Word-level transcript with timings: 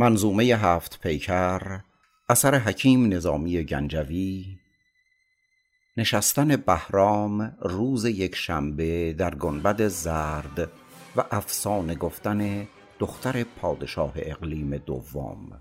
منظومه 0.00 0.44
هفت 0.44 1.00
پیکر 1.00 1.80
اثر 2.28 2.58
حکیم 2.58 3.12
نظامی 3.12 3.64
گنجوی. 3.64 4.58
نشستن 5.96 6.56
بهرام 6.56 7.56
روز 7.60 8.04
یکشنبه 8.04 9.12
در 9.12 9.34
گنبد 9.34 9.88
زرد 9.88 10.70
و 11.16 11.24
افسانه 11.30 11.94
گفتن 11.94 12.68
دختر 12.98 13.44
پادشاه 13.44 14.12
اقلیم 14.16 14.76
دوم. 14.76 15.60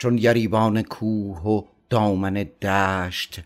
چون 0.00 0.16
گریبان 0.16 0.82
کوه 0.82 1.42
و 1.42 1.62
دامن 1.90 2.34
دشت 2.62 3.40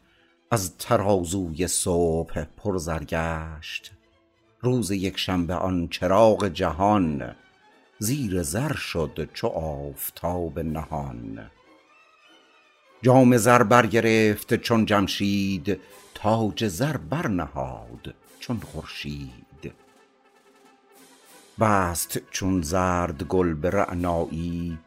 از 0.50 0.76
ترازوی 0.78 1.66
صبح 1.68 2.44
پر 2.44 2.78
زر 2.78 3.04
گشت 3.04 3.92
روز 4.60 4.90
یکشنبه 4.90 5.54
آن 5.54 5.88
چراغ 5.88 6.48
جهان 6.48 7.34
زیر 7.98 8.42
زر 8.42 8.72
شد 8.72 9.30
چو 9.34 9.46
آفتاب 9.46 10.58
نهان. 10.58 11.50
جام 13.02 13.36
زر 13.36 13.62
برگرفت 13.62 14.54
چون 14.54 14.86
جمشید 14.86 15.80
تاج 16.14 16.68
زر 16.68 16.96
برنهاد 16.96 18.14
چون 18.40 18.60
خورشید. 18.60 19.72
بست 21.60 22.18
چون 22.30 22.62
زرد 22.62 23.22
گل 23.22 23.54
به 23.54 23.70
رعنایی 23.70 24.78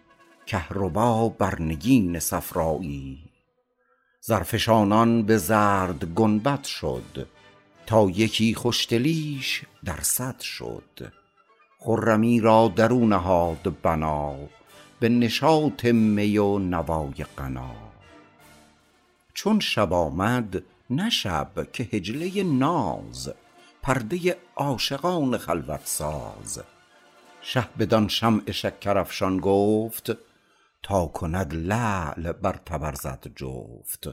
کهربا 0.48 1.30
بر 1.30 1.62
نگین 1.62 2.20
صفرایی. 2.20 3.20
زرفشانان 4.22 5.24
به 5.24 5.38
زرد 5.38 6.06
گنبد 6.06 6.64
شد 6.64 7.28
تا 7.86 8.10
یکی 8.10 8.56
خوشدلیش 8.56 9.64
در 9.86 10.02
صد 10.02 10.40
شد. 10.40 11.14
خرمی 11.80 12.40
را 12.40 12.74
درو 12.76 13.08
نهاد 13.08 13.82
بنا 13.82 14.36
به 15.00 15.10
نشاط 15.10 15.86
می 15.86 16.38
و 16.38 16.60
نوای 16.60 17.26
غنا. 17.38 17.76
چون 19.34 19.60
شب 19.60 19.94
آمد 19.94 20.64
نه 20.90 21.10
شب 21.10 21.72
که 21.74 21.84
حجله 21.84 22.44
ناز 22.44 23.34
پرده 23.84 24.38
عاشقان 24.56 25.38
خلوت 25.38 25.82
ساز. 25.84 26.62
شه 27.42 27.68
بدان 27.80 28.08
شمع 28.08 28.52
شکرافشان 28.52 29.40
گفت 29.40 30.27
تا 30.88 31.06
کند 31.06 31.54
لعل 31.54 32.32
بر 32.32 32.62
تبر 32.66 32.96
جفت. 33.36 34.08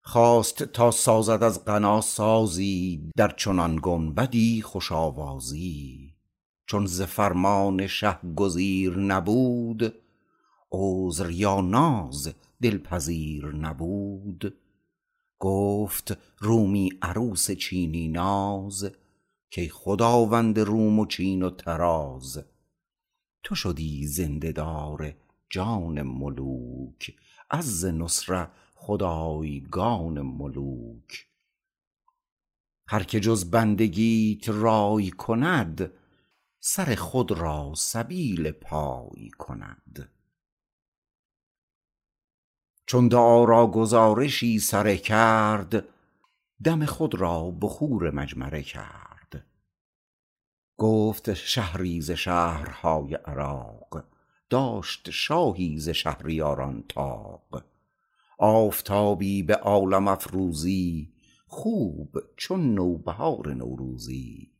خواست 0.00 0.62
تا 0.62 0.90
سازد 0.90 1.42
از 1.42 1.64
غنا 1.64 2.00
سازی 2.00 3.10
در 3.16 3.28
چنان 3.28 3.78
گنبدی 3.82 4.62
خوش 4.62 4.92
آوازی. 4.92 6.14
چون 6.66 6.86
ز 6.86 7.02
فرمان 7.02 7.86
شه 7.86 8.18
گزیر 8.36 8.98
نبود 8.98 9.94
عذر 10.72 11.30
یا 11.30 11.60
ناز 11.60 12.34
دلپذیر 12.62 13.46
نبود. 13.46 14.56
گفت 15.38 16.18
رومی 16.38 16.90
عروس 17.02 17.50
چینی 17.50 18.08
ناز 18.08 18.90
کای 19.54 19.68
خداوند 19.68 20.58
روم 20.58 20.98
و 20.98 21.06
چین 21.06 21.42
و 21.42 21.50
طراز. 21.50 22.44
تو 23.42 23.54
شدی 23.54 24.06
زنده 24.06 24.52
دار 24.52 25.14
جان 25.50 26.02
ملوک 26.02 27.16
عز 27.50 27.84
نصره 27.84 28.50
خدایگان 28.74 30.20
ملوک. 30.20 31.28
هر 32.88 33.02
که 33.02 33.20
جز 33.20 33.50
بندگیت 33.50 34.48
رای 34.48 35.10
کند 35.10 35.92
سر 36.60 36.94
خود 36.94 37.32
را 37.32 37.72
سبیل 37.76 38.50
پای 38.50 39.30
کند. 39.38 40.10
چون 42.86 43.08
دعا 43.08 43.44
را 43.44 43.66
گزارشی 43.66 44.58
سره 44.58 44.96
کرد 44.96 45.84
دم 46.64 46.86
خود 46.86 47.14
را 47.14 47.50
بخور 47.50 48.10
مجمره 48.10 48.62
کرد. 48.62 49.46
گفت 50.78 51.34
شهری 51.34 52.00
ز 52.00 52.10
شهرهای 52.10 53.14
عراق 53.14 54.04
داشت 54.54 55.10
شاهی 55.10 55.78
ز 55.78 55.88
شهریاران 55.88 56.84
طاق. 56.88 57.64
آفتابی 58.38 59.42
به 59.42 59.54
عالم 59.54 60.08
افروزی 60.08 61.12
خوب 61.46 62.18
چون 62.36 62.74
نوبهار 62.74 63.54
نوروزی. 63.54 64.50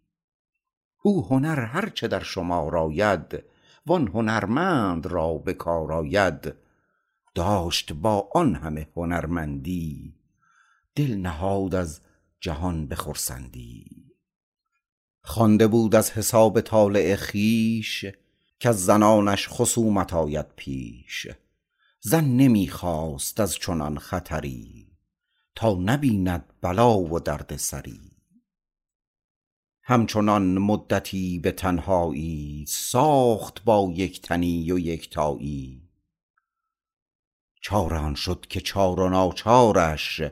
او 1.03 1.27
هنر 1.27 1.61
هر 1.61 1.89
چه 1.89 2.09
در 2.09 2.23
شمار 2.23 2.77
آید 2.77 3.43
وان 3.87 4.09
هنرمند 4.09 5.07
را 5.07 5.35
به 5.35 5.53
کار 5.53 5.93
آید. 5.93 6.55
داشت 7.35 7.93
با 7.93 8.29
آن 8.35 8.55
همه 8.55 8.89
هنرمندی 8.97 10.15
دل 10.95 11.15
نهاد 11.15 11.75
از 11.75 12.01
جهان 12.41 12.87
به 12.87 12.95
خرسندی. 12.95 13.87
خوانده 15.23 15.67
بود 15.67 15.95
از 15.95 16.11
حساب 16.11 16.61
طالع 16.61 17.17
خویش 17.17 18.07
کز 18.61 18.85
زنانش 18.85 19.49
خصومت 19.51 20.15
آید 20.15 20.47
پیش. 20.57 21.27
زن 22.01 22.25
نمی 22.25 22.69
خواست 22.69 23.41
از 23.41 23.55
چنان 23.55 23.99
خطری 23.99 24.89
تا 25.55 25.75
نبیند 25.75 26.45
بلا 26.61 26.99
و 26.99 27.21
درد 27.21 27.57
سری. 27.57 28.11
همچنان 29.83 30.59
مدتی 30.59 31.39
به 31.39 31.53
تنهایی 31.53 32.65
ساخت 32.69 33.65
با 33.65 33.93
یک 33.95 34.23
تنی 34.23 34.73
و 34.73 34.79
یکتایی 34.79 35.89
چاره 37.61 37.99
آن 37.99 38.15
شد 38.15 38.47
که 38.49 38.61
چار 38.61 39.01
و 39.01 39.09
ناچارش 39.09 40.23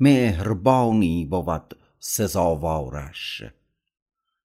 مهربانی 0.00 1.24
بود 1.24 1.76
سزاوارش. 1.98 3.42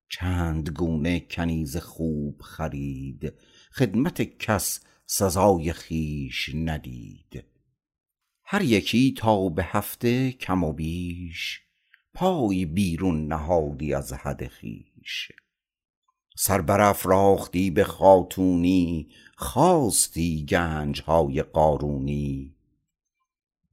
چند 0.10 0.70
گونه 0.70 1.20
کنیز 1.20 1.78
خوب 1.78 2.42
خرید 2.42 3.34
خدمت 3.72 4.22
کس 4.22 4.80
سزای 5.06 5.74
خویش 5.74 6.50
ندید. 6.56 7.44
هر 8.44 8.62
یکی 8.62 9.14
تا 9.18 9.50
به 9.50 9.64
هفته 9.64 10.32
کم 10.32 10.64
و 10.64 10.74
بیش 10.74 11.62
پای 12.14 12.66
بیرون 12.66 13.28
نهادی 13.28 13.94
از 13.94 14.14
حد 14.14 14.48
خویش. 14.48 15.32
سر 16.36 16.62
برافراختی 16.62 17.72
به 17.72 17.84
خاتونی 17.84 19.10
خواستی 19.36 20.46
گنجهای 20.46 21.44
قارونی. 21.44 22.56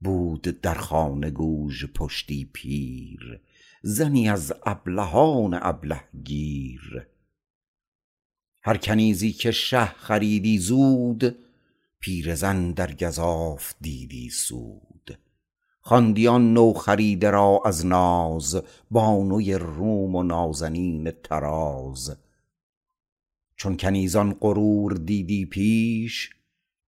بود 0.01 0.41
در 0.41 0.73
خانه 0.73 1.31
گوژ 1.31 1.85
پشتی 1.85 2.49
پیر 2.53 3.41
زنی 3.87 4.29
از 4.29 4.53
ابلهان 4.65 5.59
ابله 5.61 6.01
گیر 6.23 7.07
هر 8.63 8.77
کنیزی 8.77 9.31
که 9.31 9.51
شه 9.51 9.85
خریدی 9.85 10.57
زود 10.57 11.35
پیرزن 11.99 12.71
در 12.71 12.93
گزاف 12.93 13.73
دیدی 13.81 14.29
سود. 14.29 15.19
خواندی 15.81 16.27
آن 16.27 16.53
نوخریده 16.53 17.29
را 17.29 17.61
از 17.65 17.85
ناز 17.85 18.63
بانوی 18.91 19.53
روم 19.53 20.15
و 20.15 20.23
نازنین 20.23 21.11
طراز. 21.11 22.17
چون 23.55 23.77
کنیزان 23.77 24.33
غرور 24.33 24.93
دیدی 24.93 25.45
پیش 25.45 26.29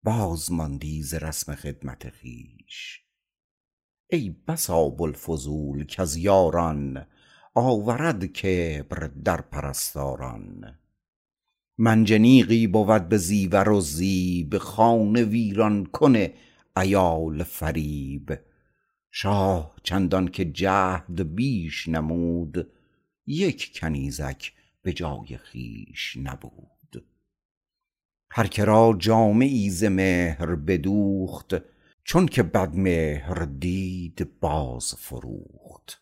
باز 0.03 0.51
ماندی 0.51 1.03
ز 1.03 1.13
رسم 1.13 1.56
خدمت 1.56 2.09
خویش. 2.09 3.05
ای 4.16 4.36
بسا 4.48 4.90
بوالفضول 4.90 5.86
کز 5.86 6.18
یاران 6.18 7.06
آورد 7.56 8.26
کبر 8.26 9.08
در 9.08 9.42
پرستاران. 9.42 10.80
منجنیقی 11.78 12.68
بود 12.68 13.10
به 13.10 13.18
زیور 13.18 13.70
و 13.70 13.82
زیب 13.82 14.58
خانه 14.58 15.24
ویران 15.24 15.86
کن 15.86 16.16
عیال 16.76 17.44
فریب. 17.44 18.40
شاه 19.12 19.76
چندان 19.84 20.28
که 20.28 20.46
جهد 20.46 21.36
بیش 21.36 21.88
نمود 21.88 22.72
یک 23.28 23.80
کنیزک 23.80 24.54
به 24.82 24.94
جای 24.94 25.38
خویش 25.52 26.18
نبود. 26.24 27.06
هر 28.32 28.48
که 28.48 28.66
را 28.66 28.96
جامه 29.00 29.46
ای 29.46 29.70
ز 29.70 29.84
مهر 29.84 30.56
بدوخت 30.56 31.56
چون 32.07 32.25
که 32.25 32.44
بدمهر 32.44 33.46
دید 33.46 34.40
باز 34.40 34.96
فروخت. 34.96 36.02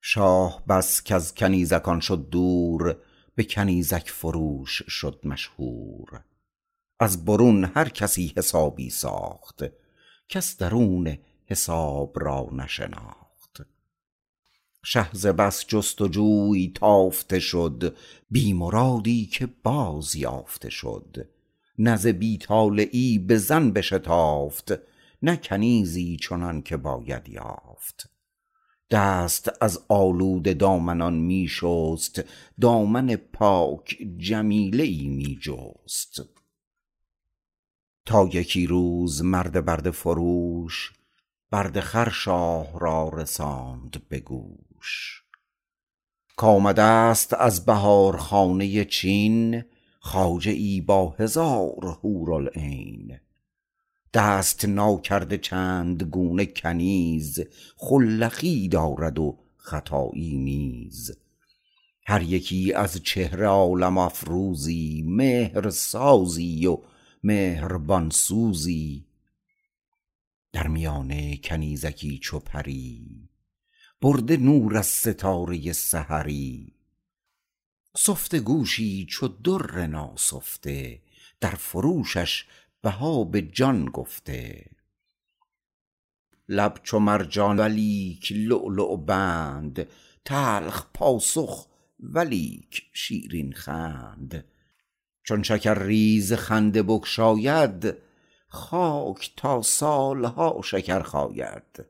شاه 0.00 0.64
بس 0.66 1.02
کز 1.02 1.34
کنیزکان 1.34 2.00
شد 2.00 2.28
دور 2.30 2.96
به 3.34 3.44
کنیزک 3.44 4.10
فروش 4.10 4.82
شد 4.88 5.20
مشهور. 5.24 6.24
از 7.00 7.24
برون 7.24 7.64
هر 7.64 7.88
کسی 7.88 8.32
حسابی 8.36 8.90
ساخت 8.90 9.62
کس 10.28 10.56
درون 10.56 11.18
حساب 11.46 12.18
را 12.20 12.48
نشناخت. 12.52 13.60
شه 14.84 15.10
ز 15.12 15.26
بس 15.26 15.66
جست 15.66 16.00
و 16.00 16.08
جوی 16.08 16.72
تافته 16.74 17.38
شد 17.38 17.96
بی 18.30 18.52
مرادی 18.52 19.26
که 19.26 19.46
باز 19.46 20.16
یافته 20.16 20.70
شد. 20.70 21.33
نه 21.78 21.96
ز 21.96 22.06
بی 22.06 22.38
طالعی 22.38 23.18
به 23.18 23.38
زن 23.38 23.70
بشتافت 23.70 24.72
نه 25.22 25.36
کنیزی 25.36 26.16
چنان 26.16 26.62
که 26.62 26.76
باید 26.76 27.28
یافت. 27.28 28.10
دست 28.90 29.50
از 29.60 29.84
آلوده 29.88 30.54
دامنان 30.54 31.14
می 31.14 31.48
شست 31.48 32.24
دامن 32.60 33.16
پاک 33.16 33.98
جمیله 34.16 34.82
ای 34.82 35.08
می 35.08 35.38
جست. 35.42 36.22
تا 38.06 38.28
یکی 38.32 38.66
روز 38.66 39.24
مرد 39.24 39.64
برده 39.64 39.90
فروش 39.90 40.92
برده 41.50 41.80
خر 41.80 42.08
شاه 42.08 42.78
را 42.80 43.08
رساند 43.08 44.02
به 44.08 44.20
گوش. 44.20 45.22
کآمده 46.36 46.82
است 46.82 47.34
از 47.34 47.66
بهارخانه 47.66 48.84
چین 48.84 49.64
خواجه 50.04 50.50
ای 50.50 50.80
با 50.80 51.10
هزار 51.10 51.98
حورالعین. 52.02 53.18
دست 54.14 54.64
ناکرده 54.64 55.38
چند 55.38 56.02
گونه 56.02 56.46
کنیز 56.46 57.40
خلخی 57.76 58.68
دارد 58.68 59.18
و 59.18 59.38
ختایی 59.58 60.36
نیز. 60.36 61.16
هر 62.06 62.22
یکی 62.22 62.72
از 62.72 63.02
چهره 63.02 63.46
عالم 63.46 63.98
افروزی 63.98 65.04
مهر 65.06 65.70
سازی 65.70 66.66
و 66.66 66.78
مهربان 67.22 68.10
سوزی. 68.10 69.06
در 70.52 70.66
میانه 70.66 71.36
کنیزکی 71.36 72.18
چو 72.18 72.38
پری 72.38 73.28
برده 74.00 74.36
نور 74.36 74.76
از 74.76 74.86
ستاره 74.86 75.72
سحری. 75.72 76.73
سفته 78.06 78.40
گوشی 78.40 79.06
چو 79.10 79.28
در 79.28 79.86
ناسفته 79.86 81.00
در 81.40 81.54
فروشش 81.54 82.44
بها 82.82 83.24
به 83.24 83.42
جان 83.42 83.84
گفته. 83.84 84.70
لب 86.48 86.80
چو 86.82 86.98
مرجان 86.98 87.60
ولیک 87.60 88.32
لؤلؤ 88.36 88.96
بند 88.96 89.88
تلخ 90.24 90.86
پاسخ 90.94 91.66
ولیک 92.00 92.82
شیرین 92.92 93.52
خند. 93.52 94.44
چون 95.22 95.42
شکرریز 95.42 96.32
خنده 96.32 96.82
بگشاید 96.82 97.94
خاک 98.48 99.32
تا 99.36 99.62
سالها 99.62 100.60
شکر 100.64 101.02
خاید. 101.02 101.86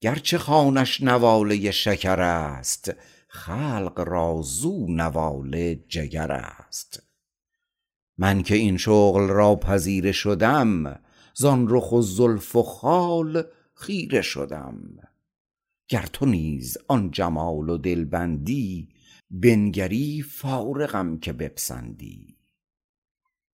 گرچه 0.00 0.38
خوانش 0.38 1.00
نواله 1.00 1.70
شکر 1.70 2.20
است 2.20 2.92
خلق 3.32 4.04
را 4.06 4.40
زو 4.42 4.86
نواله 4.88 5.84
جگر 5.88 6.32
است. 6.32 7.02
من 8.18 8.42
که 8.42 8.54
این 8.54 8.76
شغل 8.76 9.28
را 9.28 9.56
پذیره 9.56 10.12
شدم 10.12 11.00
زان 11.34 11.66
رخ 11.68 11.92
و 11.92 12.02
زلف 12.02 12.56
و 12.56 12.62
خال 12.62 13.42
خیره 13.74 14.22
شدم. 14.22 14.82
گر 15.88 16.06
تو 16.12 16.26
نیز 16.26 16.78
آن 16.88 17.10
جمال 17.10 17.68
و 17.68 17.78
دلبندی 17.78 18.88
بنگری 19.30 20.22
فارغم 20.22 21.18
که 21.18 21.32
بپسندی. 21.32 22.36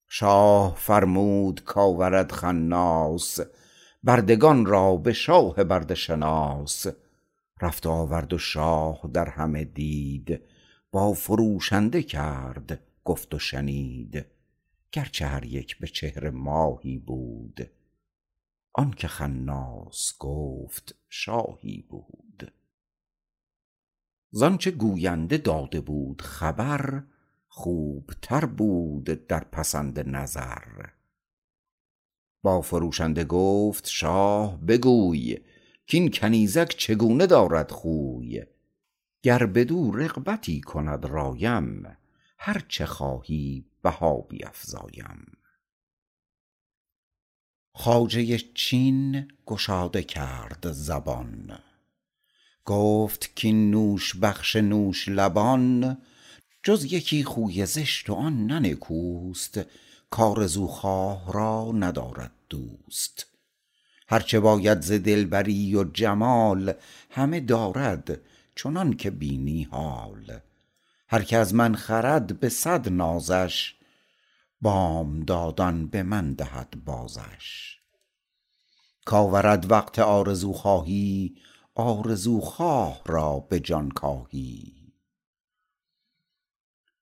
شاه 0.08 0.74
فرمود 0.76 1.64
کآورد 1.64 2.32
خناس 2.32 3.40
بردگان 4.04 4.66
را 4.66 4.96
به 4.96 5.12
شاه 5.12 5.64
برده 5.64 5.94
شناس 5.94 6.86
رفت 7.60 7.86
آورد 7.86 8.32
و 8.32 8.38
شاه 8.38 9.10
در 9.12 9.28
همه 9.28 9.64
دید. 9.64 10.40
با 10.90 11.12
فروشنده 11.12 12.02
کرد 12.02 12.80
گفت 13.04 13.34
و 13.34 13.38
شنید. 13.38 14.26
گرچه 14.92 15.26
هر 15.26 15.44
یک 15.44 15.78
به 15.78 15.86
چهر 15.86 16.30
ماهی 16.30 16.98
بود. 16.98 17.70
آنکه 18.72 19.08
خناس 19.08 20.12
گفت 20.18 20.94
شاهی 21.08 21.84
بود. 21.88 22.52
زآنچه 24.30 24.70
گوینده 24.70 25.38
داده 25.38 25.80
بود 25.80 26.22
خبر 26.22 27.02
خوبتر 27.48 28.44
بود 28.44 29.04
در 29.04 29.44
پسند 29.44 30.16
نظر. 30.16 30.86
با 32.42 32.60
فروشنده 32.60 33.24
گفت 33.24 33.86
شاه 33.86 34.60
بگوی 34.60 35.36
کاین 35.92 36.10
کنیزک 36.10 36.68
چگونه 36.68 37.26
دارد 37.26 37.70
خوی؟ 37.70 38.42
گر 39.22 39.46
بدو 39.46 39.90
رغبتی 39.90 40.60
کند 40.60 41.04
رایم 41.04 41.96
هر 42.38 42.64
چه 42.68 42.86
خواهی 42.86 43.64
بها 43.82 44.16
بیفزایم. 44.20 45.26
خواجه 47.72 48.38
چین 48.38 49.30
گشاده 49.46 50.02
کرد 50.02 50.72
زبان 50.72 51.58
گفت 52.64 53.40
کاین 53.42 53.70
نوش 53.70 54.16
بخش 54.16 54.56
نوش 54.56 55.08
لبان 55.08 55.98
جز 56.62 56.92
یکی 56.92 57.24
خوی 57.24 57.66
زشت 57.66 58.10
و 58.10 58.14
آن 58.14 58.46
نه 58.46 58.58
نکوست 58.58 59.60
کآرزوخواه 60.10 61.32
را 61.32 61.72
ندارد 61.74 62.32
دوست. 62.48 63.35
هر 64.08 64.20
چه 64.20 64.40
باید 64.40 64.80
ز 64.80 64.92
دلبری 64.92 65.76
و 65.76 65.84
جمال 65.84 66.72
همه 67.10 67.40
دارد 67.40 68.20
چنان 68.54 68.92
که 68.96 69.10
بینی 69.10 69.62
حال. 69.62 70.38
هر 71.08 71.22
که 71.22 71.36
از 71.36 71.54
من 71.54 71.74
خرد 71.74 72.40
به 72.40 72.48
صد 72.48 72.88
نازش 72.88 73.74
بامدادان 74.60 75.86
به 75.86 76.02
من 76.02 76.32
دهد 76.32 76.84
بازش. 76.84 77.78
کآورد 79.04 79.70
وقت 79.70 79.98
آرزوخواهی 79.98 81.36
آرزوخواه 81.74 83.02
را 83.06 83.40
به 83.40 83.60
جان 83.60 83.90
کاهی. 83.90 84.72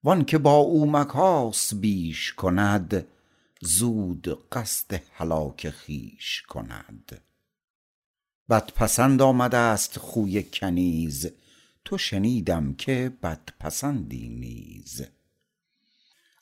وآنکه 0.05 0.39
با 0.39 0.57
او 0.57 0.91
مکاس 0.91 1.75
بیش 1.75 2.33
کند 2.33 3.07
زود 3.67 4.49
قصد 4.53 5.03
هلاک 5.13 5.71
خویش 5.71 6.43
کند. 6.49 7.21
بدپسند 8.51 9.23
آمدست 9.23 9.99
خوی 9.99 10.43
کنیز 10.43 11.27
تو 11.85 11.99
شنیدم 11.99 12.75
که 12.75 13.13
بدپسندی 13.23 14.29
نیز. 14.29 15.03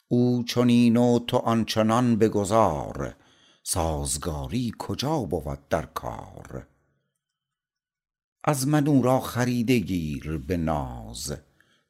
او 0.08 0.44
چنین 0.44 0.96
و 0.96 1.18
تو 1.18 1.36
آنچنان 1.36 2.16
بگذار 2.16 3.16
سازگاری 3.62 4.72
کجا 4.78 5.18
بود 5.18 5.68
در 5.68 5.86
کار؟ 5.86 6.66
از 8.44 8.68
من 8.68 8.86
او 8.86 9.02
را 9.02 9.20
خریده 9.20 9.78
گیر 9.78 10.38
به 10.38 10.56
ناز 10.56 11.36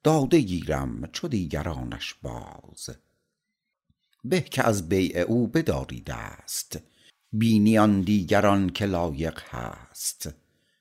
داده 0.02 0.40
گیرم 0.40 1.06
چو 1.12 1.28
دیگرانش 1.28 2.14
باز. 2.14 2.90
به 4.24 4.40
که 4.40 4.66
از 4.66 4.88
بیع 4.88 5.18
او 5.18 5.46
بداری 5.46 6.00
دست 6.00 6.78
بینی 7.32 7.78
آن 7.78 8.00
دیگران 8.00 8.70
که 8.70 8.86
لایق 8.86 9.40
هست. 9.50 10.34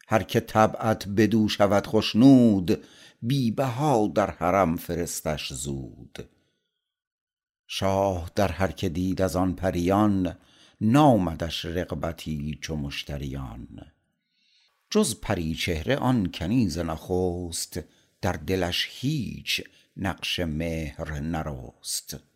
هر 0.08 0.24
که 0.24 0.40
طبعت 0.40 1.08
بدو 1.08 1.50
شود 1.50 1.88
خشنود 1.88 2.84
بی 3.22 3.52
بها 3.52 4.12
در 4.16 4.32
حرم 4.32 4.76
فرستش 4.76 5.54
زود. 5.54 6.30
شاه 7.68 8.32
در 8.36 8.52
هر 8.52 8.72
که 8.72 8.90
دید 8.90 9.22
از 9.22 9.36
آن 9.36 9.56
پریان 9.56 10.38
نامدش 10.82 11.66
رغبتی 11.66 12.60
چو 12.62 12.76
مشتریان. 12.76 13.92
جز 14.90 15.20
پریچهره 15.22 15.96
آن 15.96 16.32
کنیز 16.32 16.78
نخست 16.78 17.80
در 18.22 18.34
دلش 18.34 18.88
هیچ 18.92 19.62
نقش 19.98 20.40
مهر 20.40 21.20
نرست. 21.20 22.31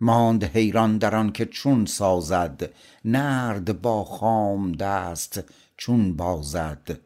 ماند 0.00 0.44
حیران 0.44 0.98
در 0.98 1.14
آن 1.14 1.32
که 1.32 1.46
چون 1.46 1.86
سازد 1.86 2.70
نرد 3.04 3.82
با 3.82 4.04
خام 4.04 4.72
دست 4.72 5.44
چون 5.76 6.16
بازد. 6.16 7.00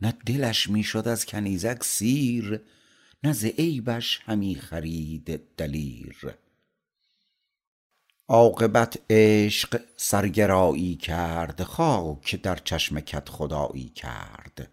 نه 0.00 0.14
دلش 0.26 0.70
می 0.70 0.82
شد 0.82 1.08
از 1.08 1.26
کنیزک 1.26 1.84
سیر 1.84 2.60
نه 3.24 3.32
ز 3.32 3.44
عیبش 3.44 4.20
همی 4.24 4.54
خرید 4.54 5.40
دلیر. 5.56 6.34
عاقبت 8.28 8.98
عشق 9.10 9.80
سرگرایی 9.96 10.96
کرد 10.96 11.62
خاک 11.62 12.42
در 12.42 12.56
چشم 12.56 13.00
کدخدایی 13.00 13.88
کرد. 13.88 14.70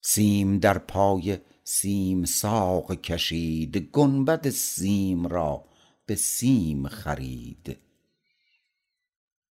سیم 0.00 0.58
در 0.58 0.78
پای 0.78 1.38
سیم 1.64 2.24
ساق 2.24 2.94
کشید 3.00 3.76
گنبد 3.76 4.50
سیم 4.50 5.26
را 5.26 5.64
به 6.08 6.14
سیم 6.14 6.88
خرید. 6.88 7.78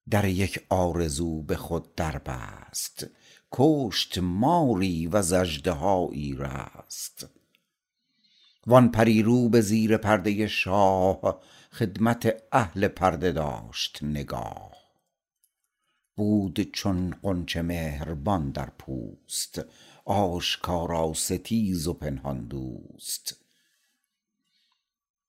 در 0.09 0.25
یک 0.25 0.65
آرزو 0.69 1.41
به 1.43 1.55
خود 1.55 1.95
در 1.95 2.17
بست 2.17 3.07
کشت 3.51 4.17
ماری 4.17 5.07
وز 5.07 5.33
اژدهایی 5.33 6.35
رست 6.39 7.27
وان 8.67 8.91
پریرو 8.91 9.49
به 9.49 9.61
زیر 9.61 9.97
پرده 9.97 10.47
شاه 10.47 11.41
خدمت 11.71 12.43
اهل 12.51 12.87
پرده 12.87 13.31
داشت 13.31 14.03
نگاه. 14.03 14.73
بود 16.15 16.61
چون 16.61 17.15
غنچه 17.23 17.61
مهربان 17.61 18.51
در 18.51 18.69
پوست 18.69 19.61
آشکارا 20.05 21.13
ستیز 21.13 21.87
و 21.87 21.93
پنهان 21.93 22.47
دوست. 22.47 23.47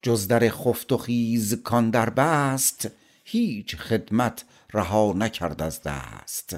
جز 0.03 0.29
در 0.29 0.49
خفت 0.49 0.93
و 0.93 0.97
خیز 0.99 1.63
کان 1.63 1.91
در 1.91 2.11
بست 2.11 2.89
هیچ 3.25 3.77
خدمت 3.77 4.45
رها 4.73 5.13
نکرد 5.17 5.63
از 5.63 5.83
دست. 5.83 6.57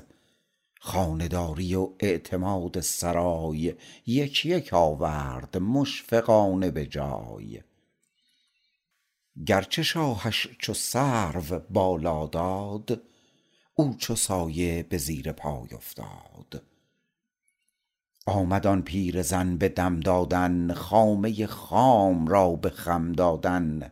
خانه 0.81 1.29
داری 1.29 1.75
و 1.75 1.91
اعتماد 2.01 2.81
سرای 2.81 3.75
یک 4.07 4.47
یک 4.47 4.75
آورد 4.75 5.57
مشفقانه 5.57 6.71
به 6.71 6.87
جای. 6.87 7.61
گرچه 9.47 9.83
شاهش 9.83 10.49
چو 10.59 10.75
سرو 10.75 11.59
بالا 11.71 12.27
داد 12.27 13.03
او 13.75 13.97
چو 13.99 14.17
سایه 14.17 14.83
به 14.83 14.99
زیر 14.99 15.33
پای 15.33 15.75
افتاد. 15.75 16.63
آمد 18.31 18.67
آن 18.67 18.83
پیرزن 18.83 19.57
به 19.57 19.69
دم 19.69 20.01
دادن 20.01 20.73
خامه 20.73 21.47
خام 21.47 22.27
را 22.27 22.51
به 22.51 22.71
خم 22.71 23.13
دادن. 23.13 23.91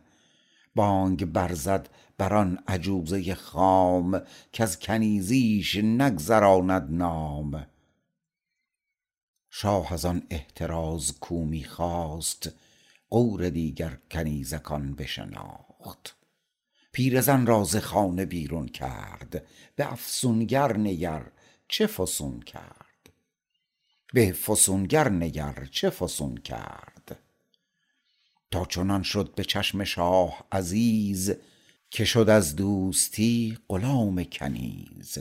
بانگ 0.75 1.25
برزد 1.25 1.89
بر 2.17 2.33
آن 2.33 2.59
عجوزه 2.67 3.35
خام 3.35 4.21
کز 4.53 4.79
کنیزیش 4.79 5.75
نگذراند 5.75 6.87
نام. 6.91 7.65
شاه 9.49 9.93
از 9.93 10.05
آن 10.05 10.23
احتراز 10.29 11.19
کو 11.19 11.45
می 11.45 11.63
خواست 11.63 12.49
غور 13.09 13.49
دیگر 13.49 13.97
کنیزکان 14.11 14.95
بشناخت. 14.95 16.15
پیرزن 16.91 17.45
را 17.45 17.63
ز 17.63 17.75
خانه 17.75 18.25
بیرون 18.25 18.67
کرد 18.67 19.45
به 19.75 19.91
افسونگر 19.91 20.77
نگر 20.77 21.31
چه 21.67 21.87
فسون 21.87 22.39
کرد؟ 22.39 22.78
به 24.13 24.31
فسونگر 24.31 25.09
نگر 25.09 25.67
چه 25.71 25.89
فسون 25.89 26.37
کرد. 26.37 27.19
تا 28.51 28.65
چنان 28.65 29.03
شد 29.03 29.35
به 29.35 29.43
چشم 29.43 29.83
شاه 29.83 30.47
عزیز 30.51 31.33
که 31.89 32.05
شد 32.05 32.29
از 32.29 32.55
دوستی 32.55 33.57
غلام 33.69 34.23
کنیز. 34.23 35.17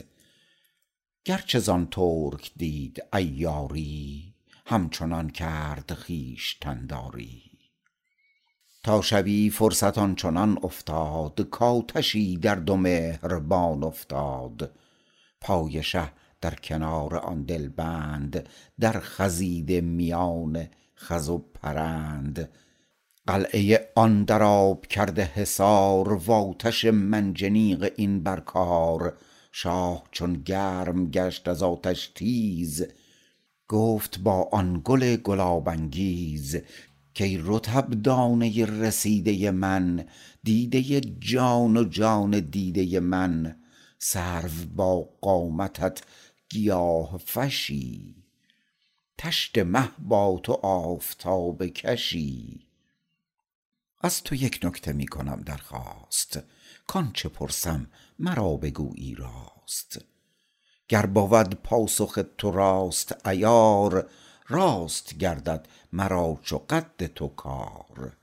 گرچه 1.24 1.58
زان 1.58 1.86
ترک 1.86 2.52
دید 2.56 3.02
عیاری 3.12 4.34
همچنان 4.66 5.30
کرد 5.30 5.94
خویشتن 5.94 6.86
داری 6.86 7.42
تا 8.84 9.02
شبی 9.02 9.50
فرصت 9.50 9.98
آنچنان 9.98 10.58
افتاد 10.62 11.40
کآتشی 11.40 12.36
در 12.36 12.54
دو 12.54 12.76
مهربان 12.76 13.84
افتاد. 13.84 14.70
پای 15.40 15.82
شه 15.82 16.12
در 16.40 16.54
کنار 16.54 17.16
آن 17.16 17.42
دلبند 17.42 18.48
در 18.80 19.00
خزیده 19.00 19.80
میان 19.80 20.68
خز 20.96 21.28
و 21.28 21.38
پرند. 21.38 22.48
قلعه 23.26 23.88
آن 23.94 24.24
در 24.24 24.42
آب 24.42 24.86
کرده 24.86 25.24
حصار 25.24 26.12
وآتش 26.12 26.84
منجنیق 26.84 27.92
این 27.96 28.22
بر 28.22 28.40
کار. 28.40 29.18
شاه 29.52 30.04
چون 30.10 30.32
گرم 30.32 31.10
گشت 31.10 31.48
از 31.48 31.62
آتش 31.62 32.06
تیز 32.14 32.86
گفت 33.68 34.18
با 34.18 34.48
آن 34.52 34.80
گل 34.84 35.16
گلاب 35.16 35.68
انگیز 35.68 36.56
کای 37.18 37.40
رطب 37.42 37.90
دانه 37.90 38.64
رسیده 38.64 39.50
من 39.50 40.04
دیده 40.42 41.00
جان 41.00 41.76
و 41.76 41.84
جان 41.84 42.40
دیده 42.40 43.00
من. 43.00 43.56
سرو 43.98 44.50
با 44.76 45.08
قامتت 45.20 46.02
گیاه 46.48 47.18
فشی 47.18 48.14
طشت 49.16 49.58
مه 49.58 49.90
با 49.98 50.40
تو 50.42 50.52
آفتاب 50.52 51.66
کشی. 51.66 52.66
از 54.00 54.22
تو 54.22 54.34
یک 54.34 54.60
نکته 54.62 54.92
می 54.92 55.06
کنم 55.06 55.42
درخواست 55.46 56.38
کآنچه 56.86 57.28
پرسم 57.28 57.86
مرا 58.18 58.56
بگویی 58.56 59.14
راست. 59.14 59.98
گر 60.88 61.06
بود 61.06 61.54
پاسخ 61.54 62.18
تو 62.38 62.50
راست 62.50 63.26
عیار 63.26 64.10
راست 64.48 65.18
گردد 65.18 65.68
مرا 65.92 66.38
چو 66.42 66.58
قد 66.58 67.06
تو 67.06 67.28
کار. 67.28 68.16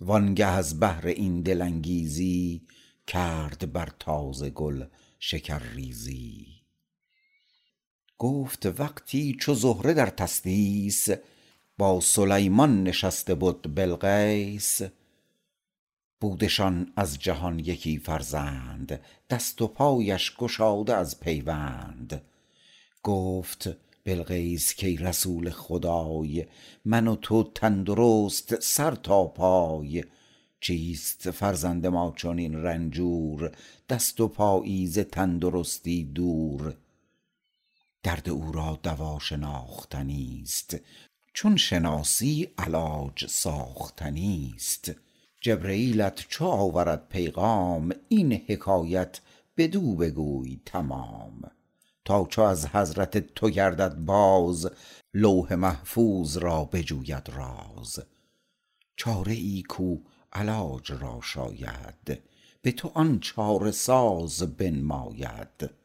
وانگه 0.00 0.46
از 0.46 0.80
بهر 0.80 1.06
این 1.06 1.42
دل 1.42 1.62
انگیزی 1.62 2.62
کرد 3.06 3.72
بر 3.72 3.88
تازه 3.98 4.50
گل 4.50 4.84
شکرریزی. 5.18 6.53
گفت 8.18 8.66
وقتی 8.66 9.36
چو 9.40 9.54
زهره 9.54 9.94
در 9.94 10.06
تسنیس 10.06 11.08
با 11.78 12.00
سلیمان 12.00 12.82
نشسته 12.82 13.34
بد 13.34 13.74
بلقیس 13.74 14.82
بودشان 16.20 16.92
از 16.96 17.18
جهان 17.18 17.58
یکی 17.58 17.98
فرزند 17.98 19.00
دست 19.30 19.62
و 19.62 19.68
پایش 19.68 20.36
گشاده 20.36 20.94
از 20.94 21.20
پیوند. 21.20 22.22
گفت 23.02 23.68
بلقیس 24.04 24.74
کای 24.80 24.96
رسول 24.96 25.50
خدای 25.50 26.46
من 26.84 27.08
و 27.08 27.16
تو 27.16 27.42
تندرست 27.42 28.60
سر 28.60 28.94
تا 28.94 29.24
پای. 29.24 30.04
چیست 30.60 31.30
فرزند 31.30 31.86
ما 31.86 32.14
چنین 32.16 32.54
رنجور 32.54 33.52
دست 33.88 34.20
و 34.20 34.28
پایی 34.28 34.86
ز 34.86 34.98
تندرستی 34.98 36.04
دور؟ 36.04 36.74
درد 38.04 38.28
او 38.28 38.52
را 38.52 38.78
دوا 38.82 39.18
شناختنیست 39.18 40.76
چون 41.32 41.56
شناسی 41.56 42.48
علاج 42.58 43.26
ساختنیست 43.26 44.92
جبرییلت 45.40 46.24
چو 46.28 46.44
آورد 46.44 47.08
پیغام 47.08 47.94
این 48.08 48.32
حکایت 48.32 49.20
بدو 49.56 49.94
بگوی 49.94 50.60
تمام. 50.66 51.50
تا 52.04 52.26
چو 52.30 52.42
از 52.42 52.66
حضرت 52.66 53.34
تو 53.34 53.50
گردد 53.50 53.94
باز 53.94 54.70
لوح 55.14 55.54
محفوظ 55.54 56.36
را 56.36 56.64
بجوید 56.64 57.28
راز. 57.28 57.98
چاره 58.96 59.32
ای 59.32 59.62
کو 59.68 59.96
علاج 60.32 60.92
را 60.92 61.20
شاید 61.22 62.22
به 62.62 62.72
تو 62.72 62.90
آن 62.94 63.20
چاره 63.20 63.70
ساز 63.70 64.56
بنماید. 64.56 65.83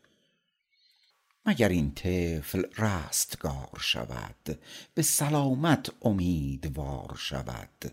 مگر 1.49 1.69
این 1.69 1.91
طفل 1.91 2.63
رستگار 2.77 3.79
شود 3.79 4.59
به 4.93 5.01
سلامت 5.01 5.91
امیدوار 6.01 7.15
شود؟ 7.17 7.91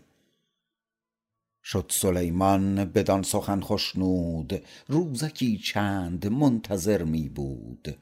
شد 1.63 1.85
سلیمان 1.89 2.85
بدان 2.85 3.23
سخن 3.23 3.61
خشنود 3.61 4.61
روزکی 4.87 5.57
چند 5.57 6.27
منتظر 6.27 7.03
می 7.03 7.29
بود. 7.29 7.97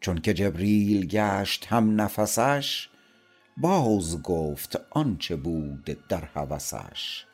چون 0.00 0.18
که 0.18 0.34
جبریل 0.34 1.06
گشت 1.06 1.66
هم 1.66 2.00
نفسش 2.00 2.88
باز 3.56 4.22
گفت 4.22 4.80
آنچه 4.90 5.36
بود 5.36 5.84
در 6.08 6.24
هوسش 6.24 7.24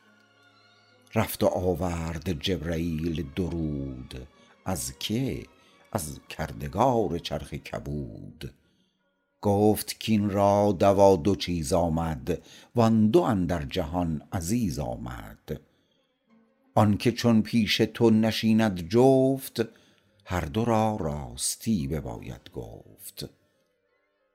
رفت 1.15 1.43
و 1.43 1.47
آورد 1.47 2.39
جبرییل 2.39 3.25
درود 3.35 4.27
از 4.65 4.93
که 4.99 5.45
از 5.93 6.19
کردگار 6.29 7.17
چرخ 7.17 7.53
کبود. 7.53 8.53
گفت 9.41 9.99
کین 9.99 10.29
را 10.29 10.75
دوا 10.79 11.15
دو 11.15 11.35
چیز 11.35 11.73
آمد 11.73 12.41
وان 12.75 13.07
دو 13.07 13.21
اندر 13.21 13.65
جهان 13.65 14.21
عزیز 14.31 14.79
آمد. 14.79 15.61
آنکه 16.75 17.11
چون 17.11 17.41
پیش 17.41 17.77
تو 17.77 18.09
نشیند 18.09 18.89
جفت 18.89 19.61
هر 20.25 20.41
دو 20.41 20.65
را 20.65 20.97
راستی 20.99 21.87
بباید 21.87 22.49
گفت. 22.53 23.29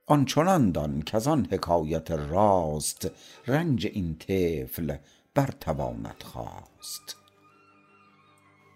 آنچنان 0.07 0.73
دان 0.73 1.03
آن 1.27 1.49
حکایت 1.51 2.11
راست 2.11 3.11
رنج 3.47 3.87
این 3.87 4.17
طفل 4.19 4.97
بر 5.35 5.51
تواند 5.61 6.23
خاست 6.25 7.17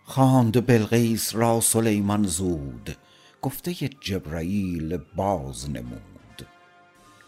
خواند 0.05 0.67
بلقیس 0.67 1.35
را 1.35 1.61
سلیمان 1.61 2.27
زود 2.27 2.97
گفته 3.43 3.75
جبرییل 4.01 4.97
باز 5.17 5.71
نمود. 5.71 6.47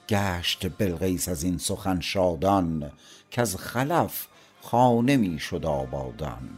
گشت 0.08 0.78
بلقیس 0.78 1.28
ازین 1.28 1.58
سخن 1.58 2.00
شادان 2.00 2.92
کز 3.30 3.56
خلف 3.56 4.26
خانه 4.60 5.16
می 5.16 5.38
شد 5.38 5.66
آبادان. 5.66 6.50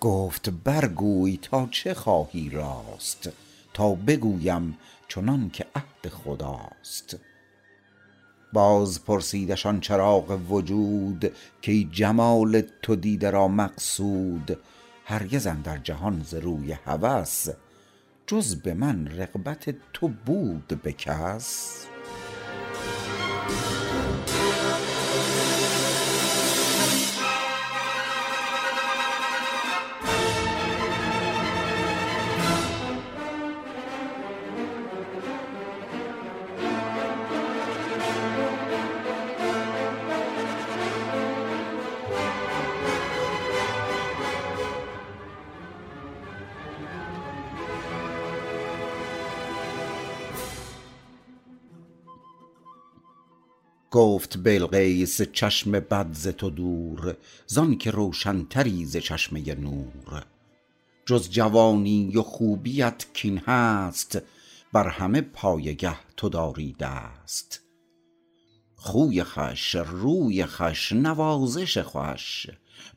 گفت 0.00 0.50
برگوی 0.50 1.38
تا 1.42 1.68
چه 1.70 1.94
خواهی 1.94 2.50
راست 2.50 3.30
تا 3.74 3.94
بگویم 3.94 4.78
چنانکه 5.08 5.66
عهد 5.74 6.12
خداست. 6.12 7.16
باز 8.52 9.04
پرسیدش 9.04 9.66
آن 9.66 9.80
چراغ 9.80 10.40
وجود 10.50 11.32
کای 11.66 11.88
جمال 11.92 12.62
تو 12.82 12.96
دیده 12.96 13.30
را 13.30 13.48
مقصود 13.48 14.58
هرگز 15.08 15.46
اندر 15.46 15.78
جهان 15.78 16.22
ز 16.22 16.34
روی 16.34 16.72
هوس 16.72 17.46
جز 18.26 18.56
به 18.56 18.74
من 18.74 19.06
رغبت 19.06 19.74
تو 19.92 20.08
بود 20.08 20.80
به 20.82 20.92
کس. 20.92 21.86
گفت 53.96 54.38
بلقیس 54.38 55.22
چشم 55.22 55.72
بد 55.72 56.12
ز 56.12 56.28
تو 56.28 56.50
دور 56.50 57.16
زانکه 57.46 57.90
روشن 57.90 58.44
تری 58.44 58.84
ز 58.84 58.96
چشمه 58.96 59.54
نور. 59.54 60.24
جز 61.06 61.30
جوانی 61.30 62.16
و 62.16 62.22
خوبیت 62.22 63.06
کین 63.14 63.38
هست 63.38 64.18
بر 64.72 64.88
همه 64.88 65.20
پایگه 65.20 65.96
تو 66.16 66.28
داری 66.28 66.76
دست. 66.80 67.60
خوی 68.74 69.22
خوش 69.22 69.74
روی 69.74 70.46
خوش 70.46 70.92
نوازش 70.92 71.78
خوش 71.78 72.46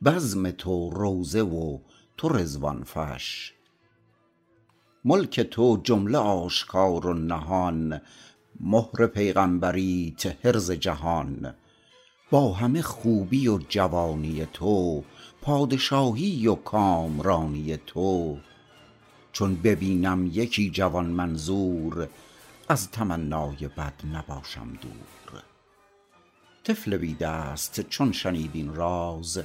بزم 0.05 0.51
تو 0.51 0.89
روضه 0.89 1.41
و 1.41 1.79
تو 2.17 2.29
رضوان 2.29 2.83
فش. 2.83 3.53
ملک 5.05 5.41
تو 5.41 5.81
جمله 5.83 6.17
آشکار 6.17 7.07
و 7.07 7.13
نهان 7.13 8.01
مهر 8.59 9.07
پیغمبریت 9.07 10.45
حرز 10.45 10.71
جهان. 10.71 11.55
با 12.31 12.53
همه 12.53 12.81
خوبی 12.81 13.47
و 13.47 13.59
جوانی 13.69 14.47
تو 14.53 15.03
پادشاهی 15.41 16.47
و 16.47 16.55
کامرانی 16.55 17.77
تو. 17.77 18.37
چون 19.31 19.55
ببینم 19.55 20.29
یکی 20.33 20.69
جوان 20.69 21.05
منظور 21.05 22.07
از 22.69 22.91
تمنای 22.91 23.67
بد 23.77 23.93
نباشم 24.13 24.77
دور. 24.81 25.43
طفل 26.63 26.97
بی 26.97 27.13
دست 27.13 27.81
چون 27.81 28.11
شنید 28.11 28.51
این 28.53 28.75
راز 28.75 29.43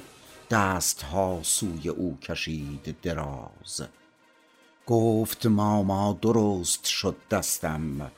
دستها 0.49 1.39
سوی 1.43 1.89
او 1.89 2.17
کشید 2.21 2.95
دراز. 3.01 3.81
گفت 4.87 5.45
ماما 5.45 6.17
درست 6.21 6.85
شد 6.85 7.15
دستم. 7.31 8.11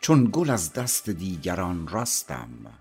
چون 0.00 0.28
گل 0.32 0.50
از 0.50 0.72
دست 0.72 1.10
دیگران 1.10 1.88
رستم 1.88 2.78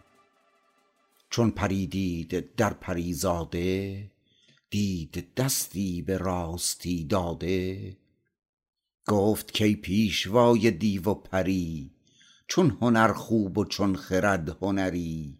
چون 1.29 1.51
پری 1.51 1.88
دید 1.88 2.55
در 2.55 2.73
پری 2.73 3.13
زاده 3.13 4.12
دید 4.69 5.34
دستی 5.36 6.01
به 6.01 6.17
راستی 6.17 7.03
داده. 7.03 7.97
گفت 9.08 9.58
کای 9.58 9.75
پیشوای 9.75 10.71
دیو 10.71 11.10
و 11.10 11.13
پری 11.13 11.91
چون 12.47 12.77
هنر 12.82 13.13
خوب 13.13 13.58
و 13.58 13.65
چون 13.65 13.95
خرد 13.95 14.49
هنری. 14.49 15.39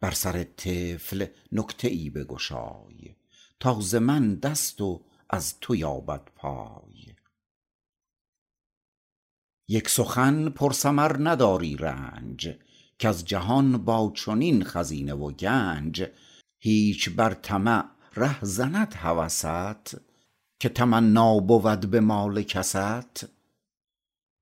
بر 0.00 0.10
سر 0.10 0.44
طفل 0.44 1.26
نکته 1.52 1.88
ای 1.88 2.10
بگشای 2.10 3.16
تا 3.60 3.80
ز 3.80 3.94
من 3.94 4.34
دست 4.34 4.80
و 4.80 5.04
از 5.30 5.60
تو 5.60 5.76
یابد 5.76 6.28
پای. 6.36 7.11
یک 9.72 9.88
سخن 9.88 10.48
پر 10.48 10.72
ثمر 10.72 11.16
نداری 11.20 11.76
رنج 11.76 12.54
کز 12.98 13.24
جهان 13.24 13.84
با 13.84 14.12
چنین 14.14 14.64
خزینه 14.64 15.14
و 15.14 15.30
گنج. 15.32 16.06
هیچ 16.58 17.10
بر 17.10 17.34
طمع 17.34 17.84
ره 18.14 18.44
زند 18.44 18.94
هوست 18.94 19.96
که 20.60 20.68
تمنا 20.68 21.38
بود 21.38 21.90
به 21.90 22.00
مال 22.00 22.42
کست. 22.42 23.28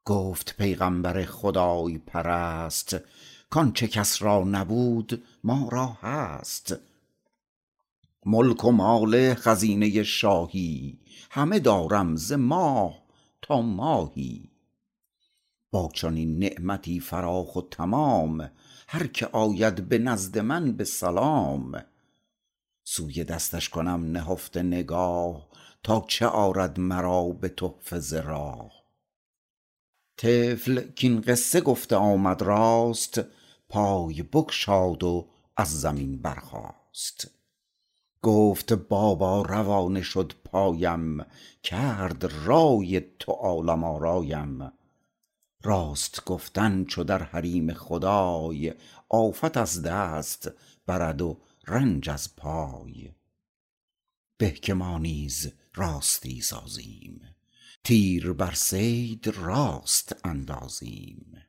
گفت 0.05 0.57
پیغمبر 0.57 1.25
خدای 1.25 1.99
پرست 1.99 2.97
کانچه 3.51 3.89
کس 3.89 4.23
را 4.23 4.45
نبود 4.45 5.23
ما 5.45 5.69
را 5.73 5.87
هست. 5.87 6.77
ملک 8.27 8.65
و 8.65 8.71
مال 8.71 9.35
خزینه 9.35 10.03
شاهی 10.03 10.99
همه 11.31 11.59
دارم 11.59 12.17
ز 12.17 12.33
ماه 12.33 13.03
تا 13.43 13.63
ماهی. 13.63 14.51
با 15.71 15.91
چنین 15.95 16.39
نعمتی 16.39 17.01
فراخ 17.01 17.57
و 17.57 17.61
تمام 17.61 18.51
هر 18.89 19.07
که 19.07 19.27
آید 19.27 19.89
به 19.89 19.99
نزد 19.99 20.39
من 20.39 20.73
به 20.73 20.85
سلام. 20.85 21.85
سوی 22.85 23.25
دستش 23.25 23.69
کنم 23.69 24.11
نهفته 24.13 24.63
نگاه 24.63 25.49
تا 25.83 26.05
چه 26.09 26.27
آرد 26.27 26.81
مرا 26.81 27.29
به 27.29 27.49
تحفه 27.49 28.21
راه. 28.21 28.73
طفل 30.17 30.91
کین 30.91 31.21
قصه 31.21 31.61
گفته 31.61 31.97
آمد 31.97 32.43
راست 32.43 33.21
پای 33.69 34.23
بگشاد 34.23 35.05
و 35.05 35.29
از 35.57 35.81
زمین 35.81 36.23
برخاست. 36.23 37.31
گفت 38.23 38.73
بابا 38.73 39.43
روانه 39.43 40.03
شد 40.03 40.33
پایم 40.45 41.27
کرد 41.63 42.25
رای 42.45 43.01
تو 43.19 43.33
عالم 43.33 43.85
آرایم. 43.85 44.73
راست 45.63 46.25
گفتن 46.25 46.85
چو 46.85 47.05
در 47.05 47.23
حریم 47.23 47.73
خدای 47.73 48.75
آفت 49.09 49.57
از 49.57 49.83
دست 49.83 50.51
برد 50.87 51.23
و 51.23 51.41
رنج 51.67 52.11
از 52.11 52.37
پای. 52.37 53.11
به 54.39 54.51
که 54.51 54.75
ما 54.75 54.99
نیز 54.99 55.53
راستی 55.75 56.41
سازیم 56.41 57.21
تیر 57.85 58.33
بر 58.33 58.55
صید 58.55 59.29
راست 59.29 60.17
اندازیم. 60.25 61.43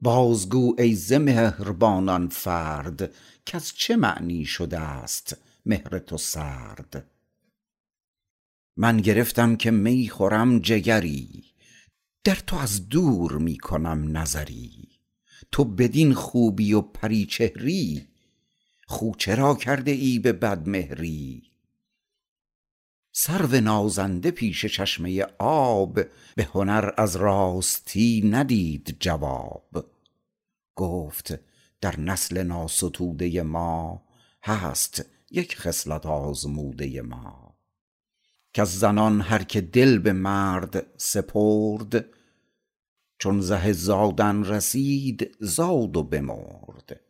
بازگو 0.00 0.74
ای 0.78 0.94
ز 0.94 1.12
مهربانان 1.12 2.28
فرد 2.28 3.14
کز 3.46 3.72
چه 3.72 3.96
معنی 3.96 4.44
شدست 4.44 5.36
مهر 5.66 5.98
تو 5.98 6.18
سرد؟ 6.18 7.10
من 8.76 8.96
گرفتم 8.96 9.56
که 9.56 9.70
می 9.70 10.08
خورم 10.08 10.58
جگری 10.58 11.44
در 12.24 12.34
تو 12.34 12.56
از 12.56 12.88
دور 12.88 13.38
می 13.38 13.58
کنم 13.58 14.18
نظری. 14.18 14.88
تو 15.52 15.64
بدین 15.64 16.14
خوبی 16.14 16.72
و 16.72 16.80
پری 16.80 17.26
چهری 17.26 18.08
خو 18.86 19.12
چرا 19.18 19.54
کرده 19.54 19.90
ای 19.90 20.18
به 20.18 20.32
بدمهری؟ 20.32 21.42
سرو 23.12 23.60
نازنده 23.60 24.30
پیش 24.30 24.66
چشمه 24.66 25.22
آب 25.38 26.00
به 26.34 26.44
هنر 26.44 26.90
از 26.96 27.16
راستی 27.16 28.22
ندید 28.30 28.96
جواب. 29.00 29.86
گفت 30.76 31.34
در 31.80 32.00
نسل 32.00 32.42
ناستوده 32.42 33.42
ما 33.42 34.02
هست 34.42 35.04
یک 35.30 35.56
خصلت 35.56 36.06
آزموده 36.06 37.02
ما. 37.02 37.51
کز 38.54 38.78
زنان 38.78 39.20
هر 39.20 39.42
که 39.42 39.60
دل 39.60 39.98
به 39.98 40.12
مرد 40.12 40.86
سپرد 40.96 42.04
چون 43.18 43.40
زه 43.40 43.72
زادن 43.72 44.44
رسید 44.44 45.36
زاد 45.40 45.96
و 45.96 46.02
بمرد. 46.02 47.00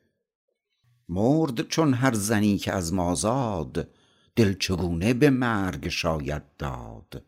مرد 1.08 1.68
چون 1.68 1.94
هر 1.94 2.14
زنی 2.14 2.58
که 2.58 2.72
از 2.72 2.92
ما 2.92 3.14
زاد 3.14 3.88
دل 4.36 4.54
چگونه 4.54 5.14
به 5.14 5.30
مرگ 5.30 5.88
شاید 5.88 6.42
داد. 6.58 7.22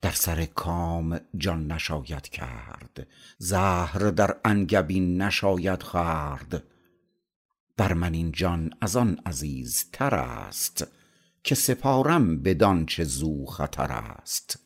در 0.00 0.10
سر 0.10 0.44
کام 0.44 1.20
جان 1.36 1.72
نشاید 1.72 2.28
کرد 2.28 3.06
زهر 3.38 3.98
در 3.98 4.36
انگبین 4.44 5.22
نشاید 5.22 5.82
خورد. 5.82 6.62
بر 7.76 7.92
من 7.92 8.14
این 8.14 8.32
جان 8.32 8.70
از 8.80 8.96
آن 8.96 9.20
عزیزتر 9.26 10.14
است. 10.14 10.86
که 11.48 11.54
سپارم 11.54 12.42
بدانچه 12.42 13.04
زو 13.04 13.46
خطر 13.46 13.92
است. 13.92 14.58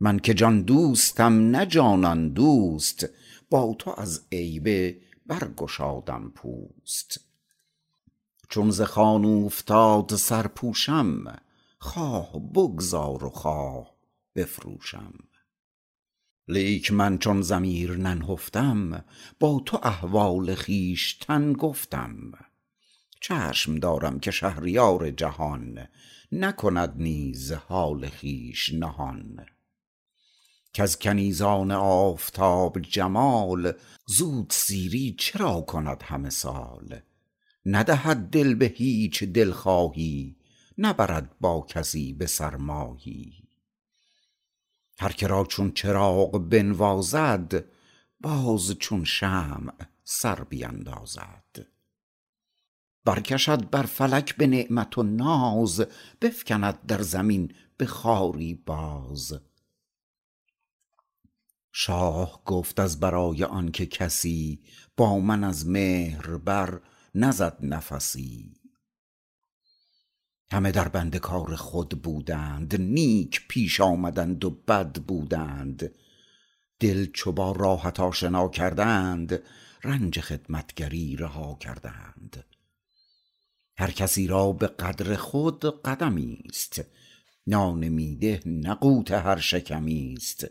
من 0.00 0.18
که 0.18 0.34
جان 0.34 0.62
دوستم 0.62 1.50
نه 1.50 1.66
جانان 1.66 2.28
دوست 2.28 3.08
با 3.50 3.76
تو 3.78 3.94
از 3.98 4.26
عیبه 4.32 5.00
برگشادم 5.26 6.32
پوست. 6.34 7.20
چون 8.48 8.70
ز 8.70 8.80
خوان 8.80 9.24
اوفتاد 9.24 10.16
سرپوشم 10.16 11.36
خواه 11.78 12.32
بگذار 12.54 13.24
و 13.24 13.30
خواه 13.30 13.94
بفروشم. 14.34 15.14
لیک 16.48 16.92
من 16.92 17.18
چون 17.18 17.42
ضمیر 17.42 17.96
ننهفتم 17.96 19.04
با 19.40 19.62
تو 19.66 19.80
احوال 19.82 20.54
خویشتن 20.54 21.52
گفتم. 21.52 22.32
چشم 23.20 23.78
دارم 23.78 24.20
که 24.20 24.30
شهریار 24.30 25.10
جهان 25.10 25.88
نکند 26.32 26.94
نیز 26.96 27.52
حال 27.52 28.08
خویش 28.08 28.72
نهان. 28.74 29.46
کز 30.74 30.98
کنیزان 30.98 31.70
آفتاب 31.72 32.80
جمال 32.80 33.72
زود 34.06 34.50
سیری 34.50 35.14
چرا 35.18 35.60
کند 35.60 36.02
همه 36.02 36.30
سال؟ 36.30 37.00
ندهد 37.66 38.30
دل 38.30 38.54
به 38.54 38.66
هیچ 38.66 39.24
دلخواهی 39.24 40.36
نبرد 40.78 41.36
با 41.40 41.66
کسی 41.68 42.12
به 42.12 42.26
سر 42.26 42.56
ماهی 42.56 43.32
هر 44.98 45.12
که 45.12 45.26
را 45.26 45.44
چون 45.44 45.72
چراغ 45.72 46.38
بنوازد 46.38 47.64
باز 48.20 48.72
چون 48.72 49.04
شمع 49.04 49.72
سر 50.04 50.44
بیندازد. 50.44 51.39
برکشد 53.04 53.70
بر 53.70 53.82
فلک 53.82 54.36
به 54.36 54.46
نعمت 54.46 54.98
و 54.98 55.02
ناز 55.02 55.86
بفکند 56.20 56.86
در 56.86 57.02
زمین 57.02 57.52
به 57.76 57.86
خواری 57.86 58.54
باز. 58.54 59.40
شاه 61.72 62.44
گفت 62.44 62.80
از 62.80 63.00
برای 63.00 63.44
آنکه 63.44 63.86
کسی 63.86 64.60
با 64.96 65.18
من 65.18 65.44
از 65.44 65.68
مهر 65.68 66.36
بر 66.36 66.80
نزد 67.14 67.56
نفسی. 67.60 68.54
همه 70.52 70.72
در 70.72 70.88
بند 70.88 71.16
کار 71.16 71.56
خود 71.56 72.02
بودند 72.02 72.80
نیک 72.80 73.48
پیش 73.48 73.80
آمدند 73.80 74.44
و 74.44 74.50
بد 74.50 74.96
بودند. 74.96 75.94
دل 76.80 77.06
چو 77.12 77.32
با 77.32 77.52
راحت 77.52 78.00
آشنا 78.00 78.48
کردند 78.48 79.42
رنج 79.84 80.20
خدمتگری 80.20 81.16
رها 81.16 81.56
کردند. 81.60 82.44
هر 83.80 83.90
کسی 83.90 84.26
را 84.26 84.52
به 84.52 84.66
قدر 84.66 85.16
خود 85.16 85.82
قدمی 85.82 86.38
است. 86.48 86.80
نان 87.46 87.88
میده 87.88 88.40
نه 88.46 88.74
قوت 88.74 89.10
هر 89.10 89.38
شکمی 89.38 90.14
است. 90.16 90.46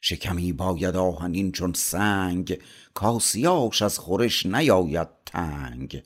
شکمی 0.00 0.52
باید 0.52 0.96
آهنین 0.96 1.52
چون 1.52 1.72
سنگ 1.72 2.58
کاسیاش 2.94 3.82
از 3.82 3.98
خورش 3.98 4.46
نیاید 4.46 5.08
تنگ. 5.26 6.02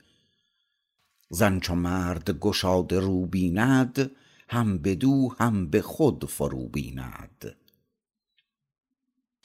زن 1.30 1.60
چو 1.60 1.74
مرد 1.74 2.30
گشاده 2.30 3.00
رو 3.00 3.26
بیند 3.26 4.10
هم 4.48 4.78
بدو 4.78 5.34
هم 5.38 5.70
به 5.70 5.82
خود 5.82 6.24
فرو 6.24 6.68
بیند. 6.68 7.56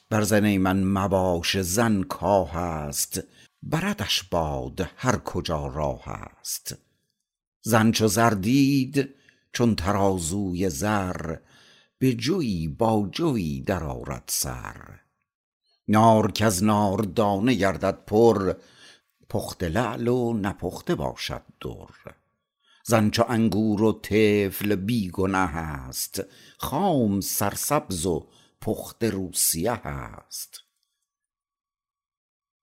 بر 0.10 0.22
زن 0.22 0.58
من 0.58 0.84
مباش 0.84 1.58
زن 1.58 2.04
کاه 2.04 2.58
است 2.58 3.24
بردش 3.64 4.24
باد 4.24 4.90
هر 4.98 5.18
کجا 5.18 5.68
راه 5.68 6.10
است. 6.10 6.78
زن 7.64 7.92
چو 7.92 8.08
زر 8.08 8.30
دید 8.30 9.16
چون 9.54 9.76
ترازوی 9.76 10.70
زر 10.70 11.36
به 12.00 12.14
جوی 12.14 12.68
با 12.68 13.10
جوی 13.12 13.62
در 13.62 13.84
آرد 13.84 14.24
سر. 14.28 15.00
نار 15.88 16.32
کز 16.32 16.64
ناردانه 16.64 17.54
گردد 17.54 18.06
پر 18.08 18.54
پخته 19.30 19.70
لعل 19.70 20.08
و 20.08 20.34
نپخته 20.34 20.96
باشد 20.96 21.42
در. 21.60 22.16
زن 22.86 23.10
چو 23.10 23.26
انگور 23.30 23.84
و 23.84 24.00
طفل 24.04 24.76
بی 24.76 25.10
گنه 25.10 25.58
است 25.58 26.22
خام 26.58 27.22
سرسبز 27.22 28.06
و 28.06 28.28
پخته 28.62 29.10
روسیه 29.10 29.72
است. 29.72 30.63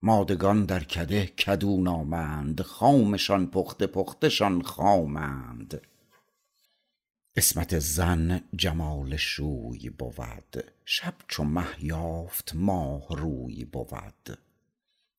مادگان 0.02 0.64
در 0.64 0.84
کده 0.84 1.26
کدونامند 1.26 2.62
خامشان 2.62 3.46
پخته 3.46 3.86
پخته 3.86 4.28
شان 4.28 4.62
خامند. 4.62 5.80
عصمت 7.36 7.78
زن 7.78 8.40
جمال 8.56 9.16
شوی 9.16 9.90
بود 9.90 10.64
شب 10.84 11.14
چو 11.28 11.44
مه 11.44 11.84
یافت 11.84 12.52
ماه 12.54 13.06
روی 13.10 13.64
بود. 13.64 14.38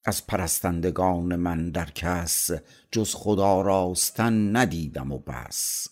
از 0.06 0.28
پرستندگان 0.28 1.36
من 1.36 1.70
در 1.70 1.89
کس 1.89 2.52
جز 2.91 3.13
خود 3.13 3.39
آراستن 3.39 4.56
ندیدم 4.56 5.12
و 5.12 5.20
بس. 5.20 5.88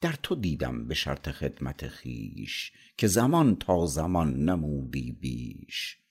در 0.00 0.14
تو 0.22 0.34
دیدم 0.34 0.88
به 0.88 0.94
شرط 0.94 1.28
خدمت 1.28 1.88
خویش 1.88 2.72
که 2.96 3.06
زمان 3.06 3.56
تا 3.56 3.86
زمان 3.86 4.44
نمودی 4.44 5.12
بیش. 5.12 6.01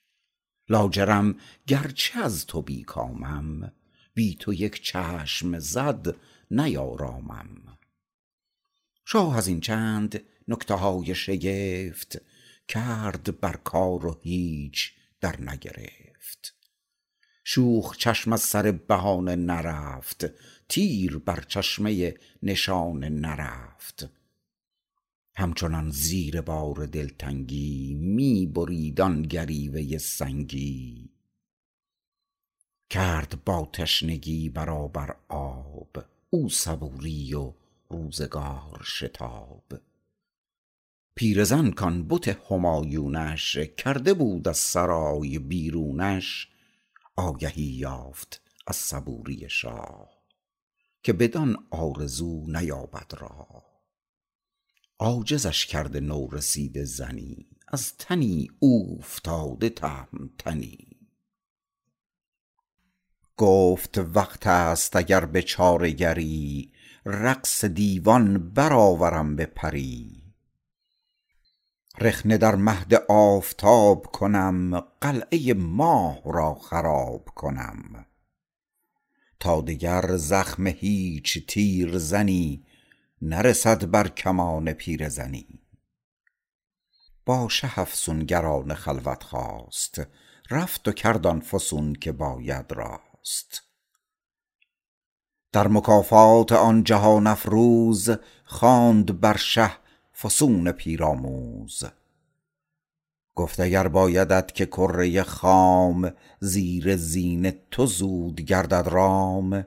لاجرم 0.72 1.36
گرچه 1.68 2.20
از 2.20 2.46
تو 2.46 2.62
بی 2.62 2.84
کامم 2.84 3.72
بی 4.14 4.36
تو 4.36 4.54
یک 4.54 4.84
چشم 4.84 5.60
زد 5.60 6.16
نیارامم. 6.52 7.78
شاه 9.06 9.38
از 9.38 9.48
این 9.48 9.62
چند 9.62 10.24
نکته 10.48 10.74
های 10.74 11.16
شگفت 11.16 12.22
کرد 12.68 13.40
بر 13.40 13.56
کار 13.56 14.06
و 14.06 14.20
هیچ 14.24 14.94
در 15.22 15.42
نگرفت. 15.42 16.56
شوخ 17.44 17.98
چشم 17.98 18.34
از 18.34 18.42
سر 18.42 18.72
بهانه 18.72 19.36
نرفت 19.36 20.26
تیر 20.68 21.18
بر 21.18 21.44
چشمه 21.48 22.16
نشانه 22.44 23.10
نرفت. 23.10 24.21
همچنان 25.36 25.90
زیر 25.90 26.42
بار 26.42 26.86
دلتنگی 26.86 27.94
می 27.94 28.46
برید 28.48 29.02
آن 29.02 29.22
گریوه 29.22 29.98
سنگی. 29.98 31.10
کرد 32.90 33.44
با 33.46 33.70
تشنگی 33.74 34.50
برابر 34.50 35.16
آب 35.30 36.04
او 36.30 36.50
صبوری 36.50 37.34
و 37.34 37.54
روزگار 37.90 38.82
شتاب. 38.84 39.64
پیرزن 41.16 41.72
کان 41.72 42.08
بت 42.08 42.28
همایونش 42.28 43.58
کرده 43.58 44.14
بود 44.14 44.48
از 44.48 44.58
سرای 44.58 45.40
بیرونش 45.40 46.48
آگهی 47.16 47.64
یافت 47.64 48.42
از 48.68 48.76
صبوری 48.76 49.50
شاه 49.50 50.10
که 51.04 51.14
بدان 51.14 51.68
آرزو 51.70 52.46
نیابد 52.48 53.12
راه. 53.20 53.71
عاجزش 55.02 55.66
کرده 55.66 56.00
نورسیده 56.00 56.86
زنی 56.86 57.48
از 57.68 57.98
تنی 57.98 58.52
اوفتاده 58.60 59.70
تهمتنی 59.70 60.88
گفت 63.38 63.98
وقت 63.98 64.48
است 64.48 64.96
اگر 64.96 65.26
به 65.26 65.42
چاره 65.42 65.92
گری 65.92 66.72
رقص 67.06 67.66
دیوان 67.66 68.50
برآورم 68.54 69.36
به 69.36 69.46
پری. 69.46 70.22
رخنه 72.00 72.38
در 72.38 72.56
مهد 72.56 72.94
آفتاب 73.10 74.06
کنم 74.06 74.80
قلعه 74.80 75.54
ماه 75.54 76.22
را 76.26 76.56
خراب 76.56 77.30
کنم. 77.36 78.06
تا 79.40 79.62
دگر 79.62 80.18
زخم 80.18 80.68
هیچ 80.68 81.46
تیرزنی 81.48 82.66
نرسد 83.22 83.92
بر 83.92 84.08
کمان 84.08 84.74
پیرزنی. 84.74 85.60
با 87.26 87.50
شه 87.50 87.80
افسونگران 87.80 88.74
خلوت 88.74 89.24
خواست 89.24 90.02
رفت 90.52 90.88
و 90.88 90.92
کرد 90.92 91.28
آن 91.28 91.40
فسون 91.40 91.94
که 91.94 92.12
باید 92.12 92.74
راست. 92.74 93.64
در 95.52 95.68
مکافات 95.68 96.52
آن 96.52 96.84
جهان 96.84 97.28
افروز 97.28 98.10
خواند 98.46 99.20
بر 99.20 99.38
شه 99.38 99.72
فسون 100.22 100.72
پیرآموز 100.72 101.84
گفت 103.36 103.60
اگر 103.60 103.88
بایدت 103.88 104.56
که 104.56 104.66
کره 104.66 105.24
خام 105.24 106.14
زیر 106.40 106.96
زین 106.96 107.54
تو 107.72 107.86
زود 107.86 108.42
گردد 108.42 108.88
رام. 108.92 109.66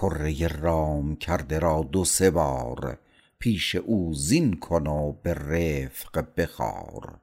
کره 0.00 0.48
رام 0.48 1.16
کرده 1.16 1.58
را 1.58 1.82
دو 1.92 2.04
سه 2.04 2.30
بار 2.30 2.98
پیش 3.38 3.74
او 3.74 4.14
زین 4.14 4.56
کن 4.60 4.86
و 4.86 5.12
به 5.12 5.34
رفق 5.34 6.34
بخار. 6.36 7.20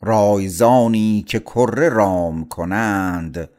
رایزانی 0.00 1.24
که 1.28 1.40
کره 1.40 1.88
رام 1.88 2.48
کنند 2.48 3.50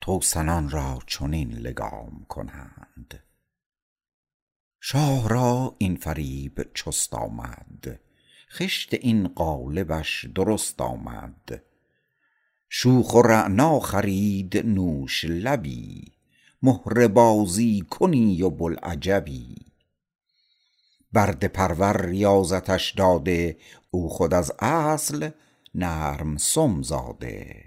توسنان 0.00 0.70
را 0.70 0.98
چنین 1.06 1.52
لگام 1.52 2.26
کنند. 2.28 3.24
شاه 4.80 5.28
را 5.28 5.76
این 5.78 5.96
فریب 5.96 6.72
چست 6.74 7.14
آمد 7.14 8.00
خشت 8.50 8.94
این 8.94 9.28
قالبش 9.28 10.24
درست 10.24 10.80
آمد. 10.80 11.71
شوخ 12.74 13.14
و 13.14 13.22
رعنا 13.22 13.80
خرید 13.80 14.66
نوش 14.66 15.24
لبی 15.24 16.12
مهره 16.62 17.08
بازی 17.08 17.80
کنی 17.90 18.42
و 18.42 18.50
بوالعجبی 18.50 19.56
برده 21.12 21.48
پرور 21.48 22.06
ریاضتش 22.06 22.92
داده 22.92 23.58
او 23.90 24.08
خود 24.08 24.34
از 24.34 24.52
اصل 24.58 25.30
نرم 25.74 26.36
سم 26.36 26.82
زاده. 26.82 27.64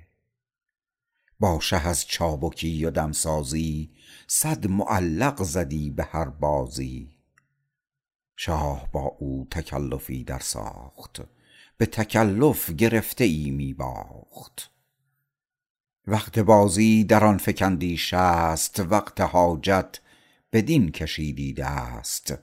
با 1.40 1.60
شه 1.60 1.88
از 1.88 2.06
چابکی 2.06 2.86
و 2.86 2.92
دمسازی 2.92 3.92
صد 4.28 4.68
معلق 4.68 5.44
زدی 5.44 5.90
به 5.90 6.04
هر 6.04 6.30
بازی. 6.30 7.18
شاه 8.36 8.90
با 8.92 9.16
او 9.20 9.48
تکلفی 9.52 10.24
در 10.24 10.40
ساخت 10.40 11.22
به 11.78 11.86
تکلف 11.86 12.72
گرفته 12.72 13.24
ای 13.24 13.52
می 13.52 13.74
باخت. 13.74 14.75
وقت 16.08 16.40
بازی 16.40 17.04
در 17.04 17.26
آن 17.26 17.38
فکندی 17.38 17.98
شست 17.98 18.80
وقت 18.80 19.22
حاجت 19.22 20.00
بدین 20.54 20.92
کشیدی 20.92 21.54
دست. 21.54 22.34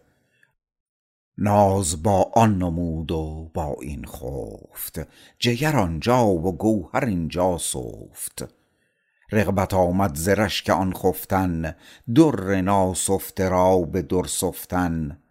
ناز 1.38 2.02
با 2.02 2.30
آن 2.34 2.58
نمود 2.58 3.10
و 3.12 3.50
با 3.54 3.76
این 3.80 4.06
خفت 4.06 5.00
جگر 5.38 5.76
آنجا 5.76 6.26
و 6.26 6.56
گوهر 6.56 7.04
اینجا 7.04 7.58
سفت. 7.58 8.54
رغبت 9.32 9.74
آمد 9.74 10.14
ز 10.14 10.28
رشک 10.28 10.70
آن 10.70 10.92
خفتن 10.92 11.74
در 12.14 12.60
ناسفته 12.60 13.48
را 13.48 13.78
به 13.78 14.02
در 14.02 14.24
سفتن. 14.24 15.22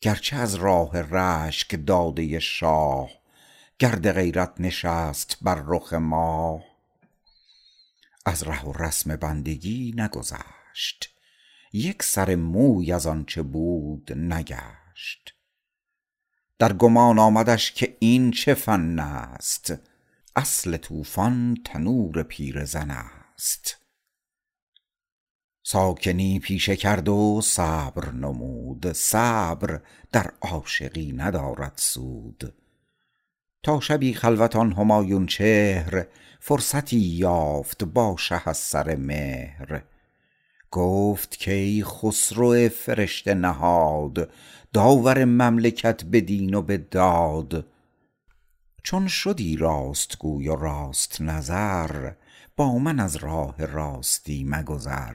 گرچه 0.00 0.36
از 0.36 0.54
راه 0.54 1.00
رشک 1.00 1.86
داده 1.86 2.38
شاه 2.38 3.10
گرد 3.78 4.12
غیرت 4.12 4.52
نشست 4.58 5.36
بر 5.42 5.62
رخ 5.66 5.92
ماه. 5.92 6.71
از 8.24 8.42
ره 8.42 8.64
و 8.64 8.72
رسم 8.72 9.16
بندگی 9.16 9.94
نگذشت. 9.96 11.16
یک 11.72 12.02
سر 12.02 12.34
موی 12.34 12.92
از 12.92 13.06
آنچه 13.06 13.42
بود 13.42 14.12
نگشت. 14.12 15.34
در 16.58 16.72
گمان 16.72 17.18
آمدش 17.18 17.72
که 17.72 17.96
این 18.00 18.30
چه 18.30 18.54
فن 18.54 18.98
است. 18.98 19.74
اصل 20.36 20.76
طوفان 20.76 21.56
تنور 21.64 22.22
پیرزن 22.22 22.90
است. 22.90 23.78
ساکنی 25.62 26.38
پیشه 26.38 26.76
کرد 26.76 27.08
و 27.08 27.40
صبر 27.44 28.10
نمود. 28.10 28.92
صبر 28.92 29.80
در 30.12 30.32
عاشقی 30.40 31.12
ندارد 31.12 31.72
سود. 31.76 32.61
تا 33.62 33.80
شبی 33.80 34.14
خلوت 34.14 34.56
آن 34.56 34.72
همایون 34.72 35.26
چهر 35.26 36.06
فرصتی 36.40 36.98
یافت 36.98 37.84
با 37.84 38.16
شه 38.18 38.48
از 38.48 38.56
سر 38.56 38.96
مهر. 38.96 39.82
گفت 40.70 41.44
کای 41.44 41.84
خسرو 41.84 42.68
فرشته 42.68 43.34
نهاد 43.34 44.30
داور 44.72 45.24
مملکت 45.24 46.04
به 46.04 46.20
دین 46.20 46.54
و 46.54 46.62
به 46.62 46.78
داد. 46.78 47.66
چون 48.82 49.08
شدی 49.08 49.56
راست 49.56 50.18
گوی 50.18 50.48
و 50.48 50.56
راست 50.56 51.20
نظر 51.20 52.12
با 52.56 52.78
من 52.78 53.00
از 53.00 53.16
راه 53.16 53.66
راستی 53.66 54.44
مگذر. 54.48 55.14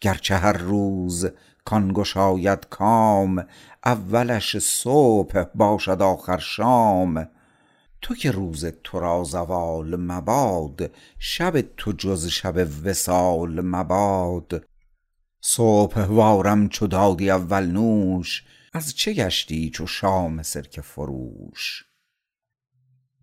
گرچه 0.00 0.36
هر 0.36 0.52
روز 0.52 1.30
کان 1.64 1.92
گشاید 1.94 2.66
کام 2.70 3.46
اولش 3.88 4.58
صبح 4.58 5.44
باشد 5.54 6.02
آخر 6.02 6.38
شام. 6.38 7.28
تو 8.02 8.14
که 8.14 8.30
روز 8.30 8.66
تو 8.84 9.00
را 9.00 9.24
زوال 9.24 9.96
مباد 9.96 10.90
شب 11.18 11.60
تو 11.60 11.92
جز 11.92 12.26
شب 12.26 12.68
وصال 12.84 13.60
مباد. 13.60 14.66
صبح 15.40 16.00
وارم 16.00 16.68
چو 16.68 16.86
دادی 16.86 17.30
اول 17.30 17.66
نوش 17.66 18.44
از 18.72 18.94
چه 18.94 19.12
گشتی 19.12 19.70
چو 19.70 19.86
شام 19.86 20.42
سرکه 20.42 20.80
فروش؟ 20.82 21.84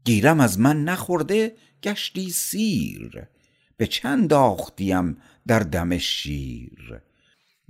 گیرم 0.06 0.40
از 0.40 0.60
من 0.60 0.84
نخورده 0.84 1.56
گشتی 1.84 2.30
سیر. 2.30 3.28
به 3.78 3.88
چه 3.88 4.08
انداختیم 4.08 5.18
در 5.48 5.60
دم 5.60 5.98
شیر؟ 5.98 7.05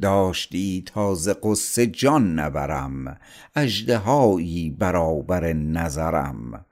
داشتی 0.02 0.84
تا 0.86 1.16
ز 1.16 1.30
غصه 1.42 1.88
جان 1.88 2.40
نبرم 2.40 3.18
اژدهایی 3.56 4.70
برابر 4.70 5.54
نظرم. 5.54 6.66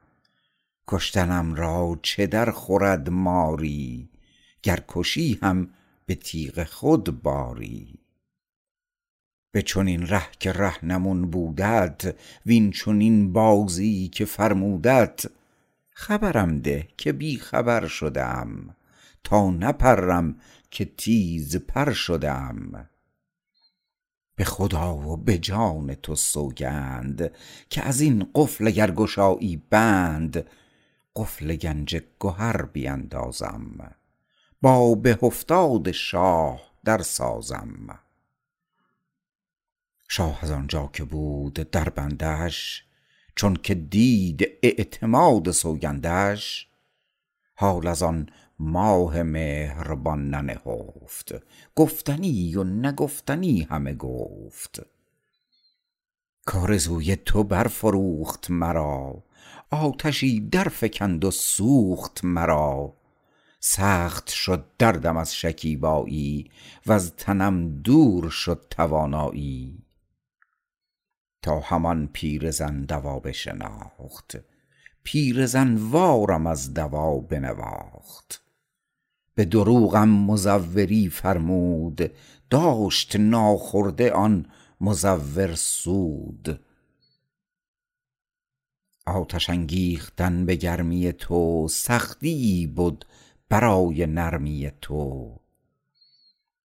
کشتنم 0.88 1.56
را 1.56 2.00
چه 2.02 2.28
در 2.28 2.52
خورد 2.52 3.10
ماری 3.10 4.10
گر 4.64 4.80
کشی 4.88 5.40
هم 5.42 5.70
به 6.06 6.16
تیغ 6.16 6.64
خود 6.64 7.22
باری. 7.22 7.94
به 9.52 9.62
چنین 9.62 10.08
ره 10.08 10.26
که 10.40 10.52
رهنمون 10.52 11.30
بودت 11.30 12.16
وین 12.46 12.72
چنین 12.72 13.34
بازی 13.34 14.08
که 14.08 14.26
فرمودت 14.26 15.26
خبرم 15.90 16.60
ده 16.60 16.88
که 16.98 17.12
بی 17.12 17.38
خبر 17.38 17.88
شده 17.88 18.24
ام 18.24 18.76
تا 19.24 19.50
نپرم 19.50 20.36
که 20.72 20.86
تیز 20.86 21.56
پر 21.58 21.92
شده 21.92 22.32
ام 22.32 22.90
به 24.36 24.44
خدا 24.44 24.98
و 24.98 25.18
به 25.18 25.38
جان 25.38 25.96
تو 25.96 26.16
سوگند 26.16 27.32
که 27.70 27.82
از 27.82 28.02
این 28.02 28.32
قفل 28.36 28.68
اگر 28.68 28.92
گشایی 28.92 29.64
بند 29.70 30.46
قفل 31.16 31.56
گنج 31.56 32.02
گهر 32.20 32.62
بیندازم. 32.62 33.96
با 34.62 34.96
به 34.96 35.20
افتاد 35.22 35.92
شاه 35.92 36.62
در 36.86 37.02
سازم 37.02 38.00
شاه 40.10 40.40
از 40.42 40.52
آنجا 40.52 40.90
که 40.94 41.04
بود 41.04 41.54
در 41.54 41.90
بندش 41.90 42.86
چون 43.36 43.56
که 43.56 43.76
دید 43.76 44.50
اعتماد 44.64 45.52
سوگندش 45.52 46.68
حال 47.56 47.88
از 47.88 48.04
آن 48.04 48.30
ماه 48.64 49.24
مهربان 49.24 50.30
ننهفت. 50.30 51.34
گفتنی 51.76 52.56
و 52.56 52.64
نگفتنی 52.64 53.62
همه 53.62 53.94
گفت. 53.94 54.82
کآرزوی 56.46 57.16
تو 57.16 57.44
برفروخت 57.44 58.52
مرا. 58.52 59.24
آتشی 59.72 60.40
در 60.40 60.64
فکند 60.64 61.26
و 61.26 61.32
سوخت 61.32 62.20
مرا. 62.24 62.94
سخت 63.60 64.30
شد 64.30 64.66
دردم 64.78 65.18
از 65.18 65.36
شکیبایی 65.36 66.52
وز 66.88 67.12
تنم 67.12 67.82
دور 67.82 68.30
شد 68.30 68.66
توانایی. 68.70 69.84
تا 71.42 71.60
همان 71.60 72.10
پیرزن 72.14 72.82
دوا 72.82 73.20
بشناخت. 73.20 74.38
پیرزن 75.04 75.76
وارم 75.76 76.48
از 76.48 76.74
دوا 76.74 77.20
بنواخت. 77.20 78.43
به 79.36 79.46
دروغم 79.46 80.10
مزوری 80.10 81.10
فرمود 81.10 82.12
داشت 82.50 83.16
ناخورده 83.16 84.12
آن 84.12 84.46
مزور 84.82 85.56
سود. 85.56 86.60
آتش 89.06 89.50
انگیختن 89.50 90.46
به 90.46 90.56
گرمی 90.56 91.14
تو 91.14 91.68
سختیی 91.68 92.68
بد 92.68 93.04
برای 93.50 94.06
نرمی 94.06 94.72
تو. 94.82 95.36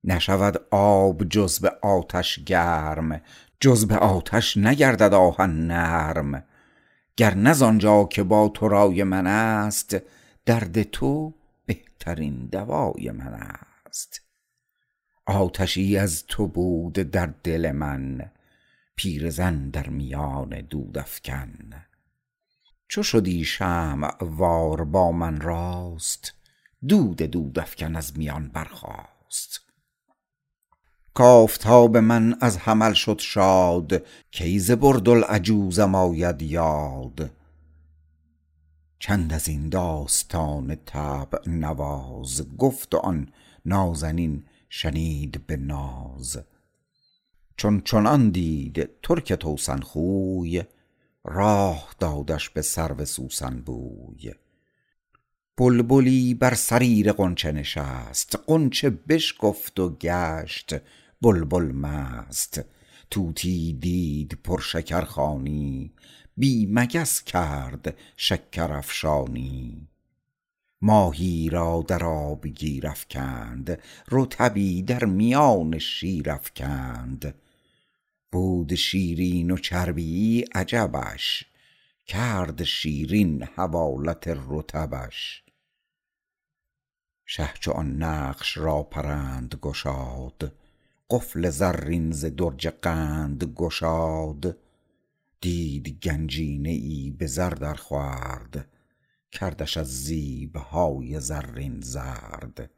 نشود 0.05 0.61
آب 0.71 1.25
جز 1.25 1.61
به 1.61 1.71
آتش 1.83 2.45
گرم 2.45 3.21
جز 3.61 3.87
به 3.87 3.97
آتش 3.97 4.57
نگردد 4.57 5.15
آهن 5.15 5.67
نرم. 5.67 6.45
گر 7.17 7.35
نه 7.35 7.53
زآنجا 7.53 8.05
که 8.05 8.23
با 8.23 8.49
تو 8.49 8.69
رای 8.69 9.05
من 9.05 9.27
است 9.27 9.97
درد 10.47 10.83
تو 10.83 11.35
بهترین 11.99 12.47
دوای 12.47 13.11
من 13.11 13.33
است. 13.87 14.21
آتشی 15.27 15.99
از 15.99 16.27
تو 16.27 16.47
بود 16.47 16.93
در 16.93 17.27
دل 17.27 17.73
من 17.73 18.31
پیرزن 18.97 19.71
در 19.71 19.89
میان 19.89 20.61
دودافکن. 20.61 21.85
چو 22.89 23.03
شدی 23.03 23.45
شمع 23.45 24.17
وار 24.21 24.85
با 24.85 25.13
من 25.13 25.41
راست 25.41 26.35
دود 26.89 27.17
دودافکن 27.17 27.97
از 27.97 28.19
میان 28.19 28.49
برخاست. 28.49 29.61
کافتاب 31.15 31.97
من 31.97 32.37
از 32.41 32.59
حمل 32.59 32.93
شد 32.93 33.19
شاد 33.19 34.07
کی 34.31 34.59
ز 34.59 34.71
بردالعجوزم 34.71 35.95
آید 35.95 36.43
یاد؟ 36.43 37.38
چند 38.99 39.33
ازین 39.33 39.69
داستان 39.69 40.77
طبع 40.87 41.49
نواز 41.49 42.57
گفت 42.57 42.95
و 42.95 42.99
آن 42.99 43.29
نازنین 43.67 44.45
شنید 44.69 45.47
به 45.47 45.57
ناز. 45.57 46.39
چون 47.57 47.81
چنان 47.81 48.31
دید 48.31 48.89
ترک 49.03 49.33
توسن 49.33 49.81
خوی 49.81 50.63
راه 51.25 51.95
دادش 51.99 52.51
به 52.51 52.63
سرو 52.63 53.05
سوسن 53.05 53.61
بوی. 53.61 54.35
بلبلی 55.57 56.35
بر 56.35 56.55
صریر 56.55 57.13
غنچه 57.13 57.53
نشست 57.53 58.39
غنچه 58.47 58.91
بشکفت 58.91 59.81
و 59.81 59.97
گشت 59.97 60.75
بلبل 61.23 61.73
مست. 61.73 62.61
طوطی 63.11 63.73
دید 63.73 64.39
پر 64.45 64.61
شکر 64.61 65.01
خوانی 65.01 65.93
بی 66.39 66.67
مگس 66.71 67.23
کرد 67.23 67.97
شکر 68.17 68.73
افشانی. 68.73 69.89
ماهی 70.83 71.51
را 71.51 71.85
در 71.89 72.05
آب 72.05 72.47
گیر 72.47 72.87
افکند 72.87 73.83
رطبی 74.11 74.83
در 74.83 75.05
میان 75.05 75.79
شیر 75.79 76.31
افکند. 76.31 77.35
بود 78.33 78.75
شیرین 78.75 79.51
و 79.51 79.57
چربیی 79.57 80.45
عجبش 80.55 81.45
کرد 82.07 82.65
شیرین 82.65 83.43
حوالت 83.43 84.25
رطبش. 84.49 85.43
شه 87.27 87.51
چو 87.61 87.73
آن 87.73 88.03
نقش 88.03 88.57
را 88.57 88.83
پرند 88.83 89.59
گشاد 89.63 90.53
قفل 91.11 91.51
زرین 91.51 92.13
ز 92.13 92.25
درج 92.25 92.69
قند 92.69 93.45
گشاد. 93.45 94.57
دید 95.41 96.01
گنجینه 96.03 96.71
ای 96.71 97.11
به 97.19 97.27
زر 97.27 97.51
در 97.51 97.75
خورد 97.75 98.69
کردش 99.33 99.77
از 99.77 100.05
زیبهای 100.05 101.21
زرین 101.21 101.81
زرد. 101.81 102.71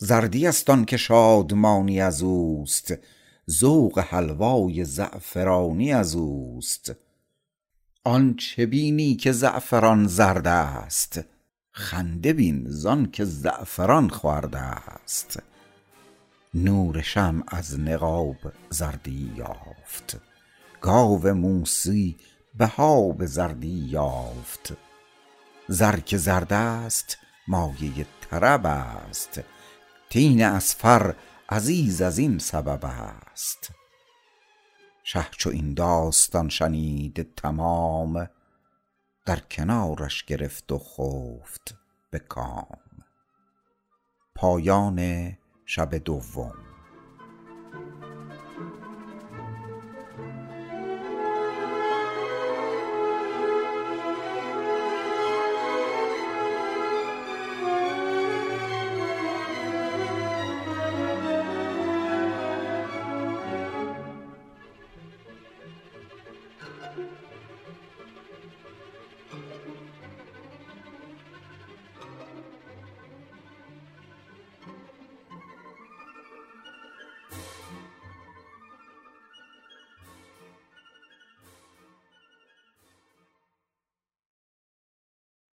زردی 0.00 0.46
است 0.46 0.70
آنکه 0.70 0.96
شادمانی 0.96 2.00
ازوست 2.00 2.94
ذوق 3.50 3.98
حلوای 3.98 4.84
زعفرانی 4.84 5.92
ازوست 5.92 6.92
آنچه 8.04 8.66
بینی 8.66 9.16
که 9.16 9.32
زعفران 9.32 10.06
زرد 10.06 10.46
است؟ 10.46 11.20
خنده 11.70 12.32
بین 12.32 12.64
زانکه 12.68 13.24
زعفران 13.24 14.08
خورد 14.08 14.56
است. 14.56 15.42
نور 16.54 17.02
شمع 17.02 17.42
از 17.48 17.80
نقاب 17.80 18.36
زردی 18.70 19.32
یافت. 19.36 20.27
گاو 20.80 21.34
موسی 21.34 22.16
بها 22.54 23.12
به 23.12 23.26
زردی 23.26 23.86
یافت. 23.90 24.72
زر 25.68 25.96
که 25.96 26.16
زرد 26.16 26.52
است 26.52 27.18
مایه 27.48 28.06
طرب 28.20 28.66
است. 28.66 29.40
طین 30.10 30.44
اصفر 30.44 31.14
عزیز 31.48 32.02
ازین 32.02 32.38
سبب 32.38 32.84
است. 32.84 33.70
شه 35.04 35.26
چو 35.30 35.50
این 35.50 35.74
داستان 35.74 36.48
شنید 36.48 37.34
تمام 37.34 38.28
در 39.26 39.40
کنارش 39.40 40.24
گرفت 40.24 40.72
و 40.72 40.78
خفت 40.78 41.74
به 42.10 42.18
کام. 42.18 42.78
پایان 44.34 45.32
شب 45.66 45.94
دوم. 45.94 46.67